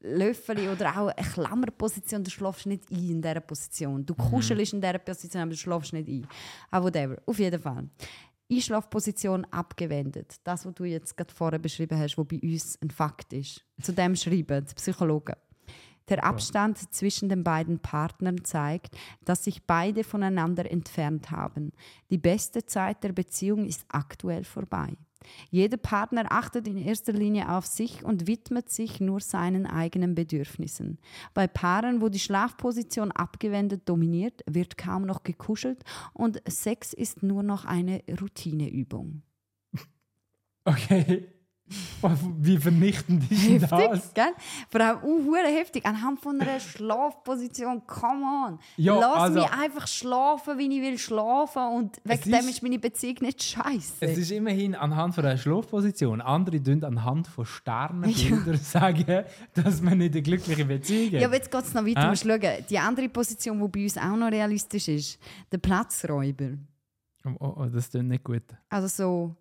[0.00, 4.04] Löffel oder auch eine Klammerposition, du schläfst nicht ein in dieser Position.
[4.04, 6.26] Du kuschelst in dieser Position, aber du schläfst nicht ein.
[6.70, 7.88] Aber whatever, auf jeden Fall.
[8.50, 10.36] Einschlafposition abgewendet.
[10.44, 13.64] Das, was du jetzt gerade vorher beschrieben hast, was bei uns ein Fakt ist.
[13.80, 15.36] Zu dem schreiben die Psychologen.
[16.08, 21.72] Der Abstand zwischen den beiden Partnern zeigt, dass sich beide voneinander entfernt haben.
[22.10, 24.96] Die beste Zeit der Beziehung ist aktuell vorbei.
[25.50, 30.98] Jeder Partner achtet in erster Linie auf sich und widmet sich nur seinen eigenen Bedürfnissen.
[31.32, 35.82] Bei Paaren, wo die Schlafposition abgewendet dominiert, wird kaum noch gekuschelt
[36.12, 39.22] und Sex ist nur noch eine Routineübung.
[40.66, 41.33] Okay.
[42.38, 43.70] Wie vernichtend ist denn das?
[43.70, 44.32] Heftig, gell?
[44.70, 45.86] Vor allem uh, heftig.
[45.86, 48.58] Anhand von einer Schlafposition, come on.
[48.76, 52.78] Ja, Lass also- mich einfach schlafen, wie ich will schlafen und wegen dem ist- meine
[52.78, 53.94] Beziehung nicht scheiße.
[54.00, 56.20] Es ist immerhin anhand von einer Schlafposition.
[56.20, 59.24] Andere tun anhand von Sternenbildern sagen,
[59.54, 61.20] dass man nicht eine glückliche Beziehung hat.
[61.20, 62.08] Ja, aber jetzt geht es noch weiter.
[62.08, 62.40] Musst schauen.
[62.68, 65.18] Die andere Position, die bei uns auch noch realistisch ist,
[65.50, 66.50] der Platzräuber.
[67.24, 68.42] oh, oh, oh, das klingt nicht gut.
[68.68, 69.36] Also so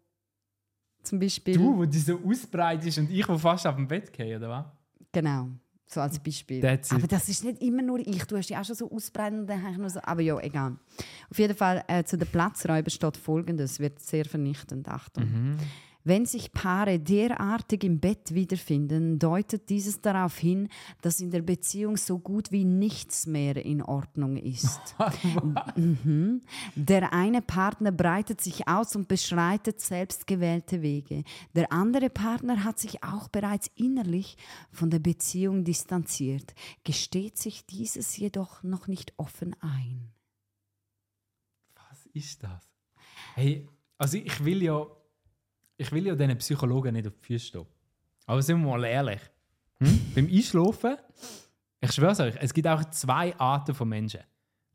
[1.04, 1.56] zum Beispiel...
[1.56, 4.66] Du, wo die so ausbreitest und ich, wo fast auf dem Bett gehe, oder was?
[5.12, 5.50] Genau,
[5.86, 6.62] so als Beispiel.
[6.62, 6.92] That's.
[6.92, 8.24] Aber das ist nicht immer nur ich.
[8.26, 10.00] Du hast ja auch schon so ausbreiten und dann habe ich nur so...
[10.04, 10.78] Aber ja, egal.
[11.30, 15.26] Auf jeden Fall, äh, zu den Platzräubern steht Folgendes, wird sehr vernichtend, Achtung.
[15.26, 15.58] Mhm.
[16.06, 20.68] Wenn sich Paare derartig im Bett wiederfinden, deutet dieses darauf hin,
[21.02, 24.96] dass in der Beziehung so gut wie nichts mehr in Ordnung ist.
[25.76, 26.42] mhm.
[26.76, 31.24] Der eine Partner breitet sich aus und beschreitet selbstgewählte Wege.
[31.56, 34.36] Der andere Partner hat sich auch bereits innerlich
[34.72, 40.12] von der Beziehung distanziert, gesteht sich dieses jedoch noch nicht offen ein.
[41.76, 42.62] Was ist das?
[43.36, 44.86] Hey, also ich will ja
[45.84, 47.66] ich will ja diesen Psychologen nicht auf die Füße stehen.
[48.26, 49.22] Aber sind wir mal ehrlich.
[49.80, 50.02] Hm?
[50.16, 50.96] Beim Einschlafen,
[51.82, 54.22] ich schwöre euch, es gibt auch zwei Arten von Menschen.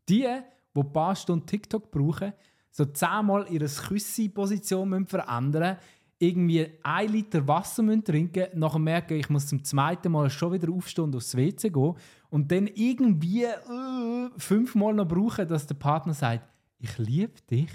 [0.07, 0.27] Die,
[0.75, 2.33] die ein paar Stunden TikTok brauchen,
[2.69, 5.77] so zehnmal ihre Küssi-Position verändern
[6.19, 10.69] irgendwie ein Liter Wasser müssen trinken nachher merken, ich muss zum zweiten Mal schon wieder
[10.71, 11.95] aufstehen und aufs WC gehen
[12.29, 16.43] und dann irgendwie äh, fünfmal noch brauchen, dass der Partner sagt,
[16.77, 17.71] ich liebe dich.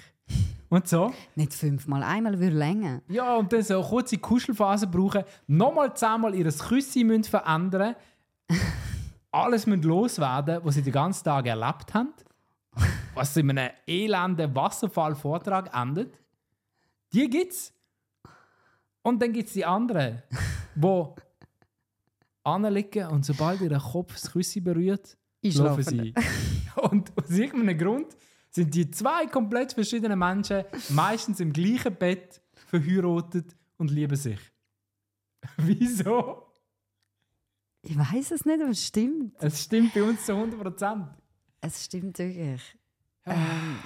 [0.69, 1.13] Und so.
[1.37, 3.03] Nicht fünfmal, einmal würde länger.
[3.09, 7.95] Ja, und dann so eine kurze Kuschelphase brauchen, nochmal zehnmal ihr Küssi müssen verändern,
[9.31, 12.13] alles müssen loswerden, was sie den ganzen Tag erlebt haben,
[13.15, 16.19] was in einem elenden Wasserfallvortrag endet.
[17.13, 17.73] Die gibt's.
[19.03, 20.23] Und dann gibt es die anderen,
[20.75, 21.07] die
[22.43, 25.17] anliegen und sobald ihr Kopf das Küssi berührt,
[25.47, 26.15] schlafen sie.
[26.91, 28.17] Und aus irgendeinem Grund
[28.55, 34.39] sind die zwei komplett verschiedenen Menschen meistens im gleichen Bett verheiratet und lieben sich.
[35.57, 36.47] Wieso?
[37.83, 39.35] Ich weiß es nicht, aber es stimmt.
[39.41, 41.07] Es stimmt bei uns zu 100 Prozent.
[41.61, 42.63] Es stimmt wirklich.
[43.27, 43.79] Ähm,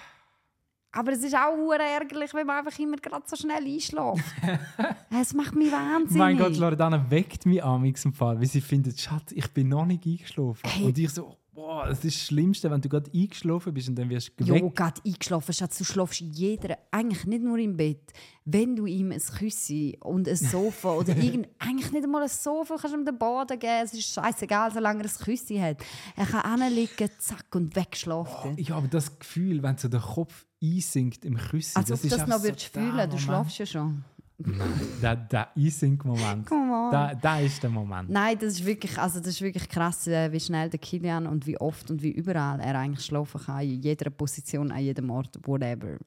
[0.92, 4.24] aber es ist auch ärgerlich, wenn man einfach immer gerade so schnell einschläft.
[5.10, 6.18] es macht mich wahnsinnig.
[6.18, 9.86] Mein Gott, Loredana weckt mich am im Fall, weil sie findet, Schatz, ich bin noch
[9.86, 10.68] nicht eingeschlafen.
[10.68, 10.86] Hey.
[10.86, 14.08] Und ich so, Boah, das ist das Schlimmste, wenn du gerade eingeschlafen bist und dann
[14.08, 14.62] wirst du geweckt.
[14.62, 15.52] Ja, gerade eingeschlafen.
[15.52, 18.12] Schatz, du schlafst jeder, eigentlich nicht nur im Bett.
[18.44, 22.76] Wenn du ihm ein Küssi und ein Sofa oder irgend, eigentlich nicht einmal ein Sofa
[22.76, 23.82] kannst du ihm den Boden geben.
[23.82, 25.78] Es ist scheißegal, solange er ein Küssi hat.
[26.14, 28.54] Er kann hinlegen, zack und wegschlafen.
[28.56, 32.12] Oh, ja, aber das Gefühl, wenn so der Kopf einsinkt im Küssi, also, das ist
[32.12, 34.04] das noch so würdest fühlen, du schlafst ja schon.
[34.38, 36.48] Der, der E-Sync-Moment.
[36.50, 38.08] Da, da ist der Moment.
[38.08, 41.46] Nein, das ist wirklich, also das ist wirklich krass, äh, wie schnell der Kilian und
[41.46, 45.38] wie oft und wie überall er eigentlich schlafen kann, in jeder Position, an jedem Ort,
[45.44, 45.98] whatever.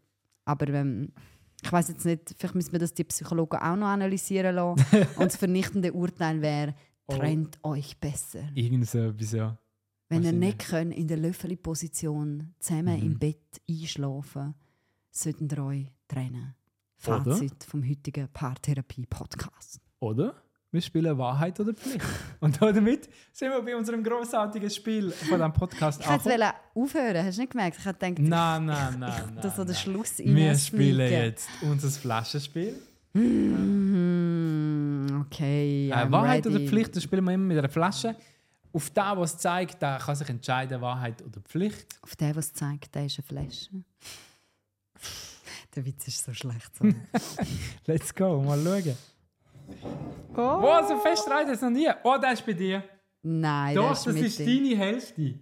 [0.46, 1.12] Aber ähm,
[1.62, 4.86] ich weiß jetzt nicht, vielleicht müssen wir das die Psychologen auch noch analysieren lassen.
[5.18, 6.74] und das vernichtende Urteil wäre,
[7.08, 7.16] oh.
[7.16, 7.72] trennt oh.
[7.72, 8.44] euch besser.
[8.56, 9.58] Irgend so etwas, ja.
[10.08, 13.06] Wenn ihr nicht könnt, in der Löffeli-Position zusammen mhm.
[13.06, 14.56] im Bett einschlafen,
[15.10, 16.54] sollten ihr euch trennen.
[17.02, 17.66] Fazit oder?
[17.68, 19.82] vom heutigen Paartherapie-Podcast.
[20.00, 20.36] Oder?
[20.72, 22.06] Wir spielen Wahrheit oder Pflicht.
[22.40, 27.38] Und damit sind wir bei unserem großartigen Spiel von diesem Podcast Ich wollte aufhören, hast
[27.38, 27.78] du nicht gemerkt?
[27.80, 31.90] Ich habe gedacht, nein, nein, nein, ich, das so der Schluss Wir spielen jetzt unser
[31.90, 32.80] Flaschenspiel.
[33.14, 33.22] Mm,
[35.26, 35.90] okay.
[35.90, 36.56] Äh, Wahrheit ready.
[36.56, 38.16] oder Pflicht, das spielen wir immer mit einer Flasche.
[38.72, 41.88] Auf den, was es zeigt, der kann sich entscheiden, Wahrheit oder Pflicht.
[42.04, 43.72] Auf den, was es zeigt, der ist eine Flasche.
[45.76, 46.76] Der Witz ist so schlecht.
[46.76, 46.86] So.
[47.86, 48.98] Let's go, mal schauen.
[50.36, 51.88] Oh, oh so fest reicht es noch nie.
[52.04, 52.84] Oh, der ist bei dir.
[53.24, 55.40] Nein, Doch, das ist, das ist deine Hälfte.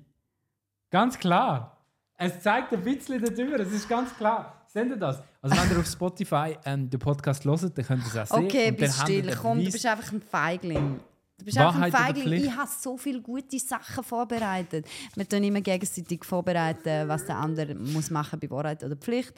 [0.90, 1.78] Ganz klar.
[2.18, 4.66] Es zeigt ein bisschen darüber, es ist ganz klar.
[4.68, 5.24] Seht ihr das?
[5.42, 8.46] Also wenn ihr auf Spotify ähm, den Podcast hört, dann könnt ihr es auch sehen.
[8.46, 9.36] Okay, bist still.
[9.42, 11.00] Komm, du bist einfach ein Feigling.
[11.38, 12.44] Du bist Wahrheit einfach ein Feigling.
[12.44, 14.86] Ich habe so viele gute Sachen vorbereitet.
[15.16, 19.34] Wir tun immer gegenseitig vorbereiten, was der andere muss machen bei Wahrheit oder Pflicht.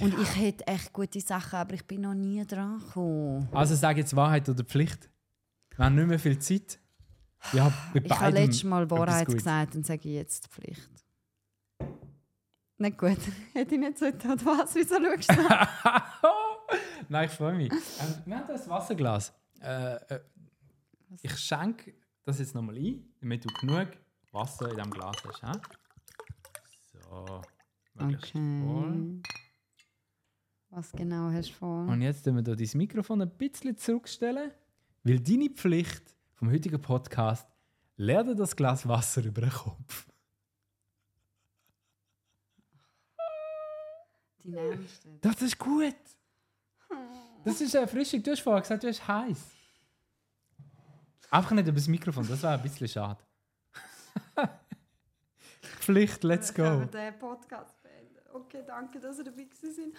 [0.00, 0.20] Und ja.
[0.20, 3.48] ich hätte echt gute Sachen, aber ich bin noch nie dran gekommen.
[3.52, 5.08] Also sage jetzt Wahrheit oder Pflicht.
[5.74, 6.78] Wir haben nicht mehr viel Zeit.
[7.52, 10.90] Ja, ich habe letztes Mal Wahrheit gesagt und sage jetzt Pflicht.
[12.78, 13.18] Nicht gut.
[13.54, 14.38] Hätte ich nicht so getan.
[14.44, 14.74] Was?
[14.74, 15.36] Wieso schaust du
[17.08, 17.72] Nein, ich freue mich.
[17.72, 19.32] Ähm, wir haben das Wasserglas.
[19.60, 20.20] Äh, äh,
[21.22, 21.94] ich schenke
[22.24, 23.88] das jetzt nochmal ein, damit du genug
[24.32, 25.40] Wasser in diesem Glas hast.
[25.40, 25.58] He?
[26.92, 27.42] So.
[27.98, 28.62] Okay.
[28.64, 29.22] Voll.
[30.76, 31.88] Was genau hast du vor?
[31.88, 34.50] Und jetzt stellen wir dein Mikrofon ein bisschen zurückstellen,
[35.04, 37.48] weil deine Pflicht vom heutigen Podcast
[37.96, 40.06] leer das Glas Wasser über den Kopf.
[44.44, 45.08] Die Ernste.
[45.22, 45.96] Das ist gut.
[47.42, 48.26] Das ist erfrischend.
[48.26, 49.44] Du hast vorher gesagt, du hast heiß.
[51.30, 53.24] Einfach nicht über das Mikrofon, das wäre ein bisschen schade.
[55.80, 56.82] Pflicht, let's go.
[56.82, 58.20] Ich den Podcast beenden.
[58.34, 59.94] Okay, danke, dass ihr dabei sind.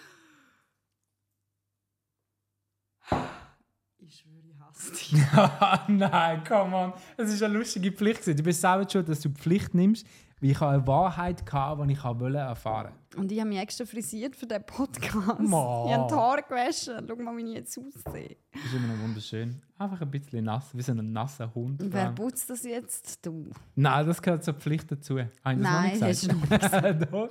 [4.00, 5.88] Ich schwöre, ich hasse dich.
[5.98, 6.92] Nein, come on.
[7.16, 8.26] Es ist eine lustige Pflicht.
[8.26, 10.06] Du bist selber schon, dass du die Pflicht nimmst,
[10.40, 14.36] weil ich eine Wahrheit hatte, die ich wollte erfahren Und ich habe mich extra frisiert
[14.36, 15.40] für den Podcast.
[15.40, 15.84] Ma.
[15.86, 17.06] Ich habe die Haare gewaschen.
[17.08, 18.36] Schau mal, wie ich jetzt aussehe.
[18.52, 19.60] Das ist immer noch wunderschön.
[19.76, 21.82] Einfach ein bisschen nass, wie so ein nasser Hund.
[21.82, 23.26] Und wer putzt das jetzt?
[23.26, 23.50] Du.
[23.74, 25.18] Nein, das gehört zur Pflicht dazu.
[25.18, 27.12] Habe ich das Nein, noch hast nicht du noch nicht gesagt?
[27.12, 27.30] Doch.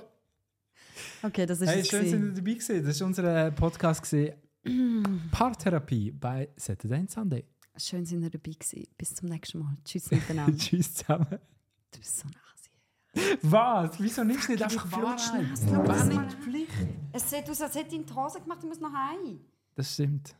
[1.22, 1.88] Okay, das ist Hey, es.
[1.88, 2.84] schön, sind ihr dabei gewesen.
[2.84, 4.34] Das ist unser Podcast gewesen.
[5.30, 7.44] Paartherapie bei Saturday and Sunday.
[7.76, 8.86] Schön, sind ihr dabei gewesen.
[8.96, 9.76] Bis zum nächsten Mal.
[9.84, 10.56] Tschüss miteinander.
[10.58, 11.38] Tschüss zusammen.
[11.92, 13.38] du bist so nass.
[13.42, 14.00] Was?
[14.00, 15.64] Wieso nimmst du nicht einfach Wahrheit?
[15.64, 16.30] Nimmt mal.
[16.42, 16.72] Pflicht?
[17.12, 19.40] Es sieht aus, als hätte ich in die Hose gemacht, ich muss noch heim.
[19.74, 20.34] Das stimmt.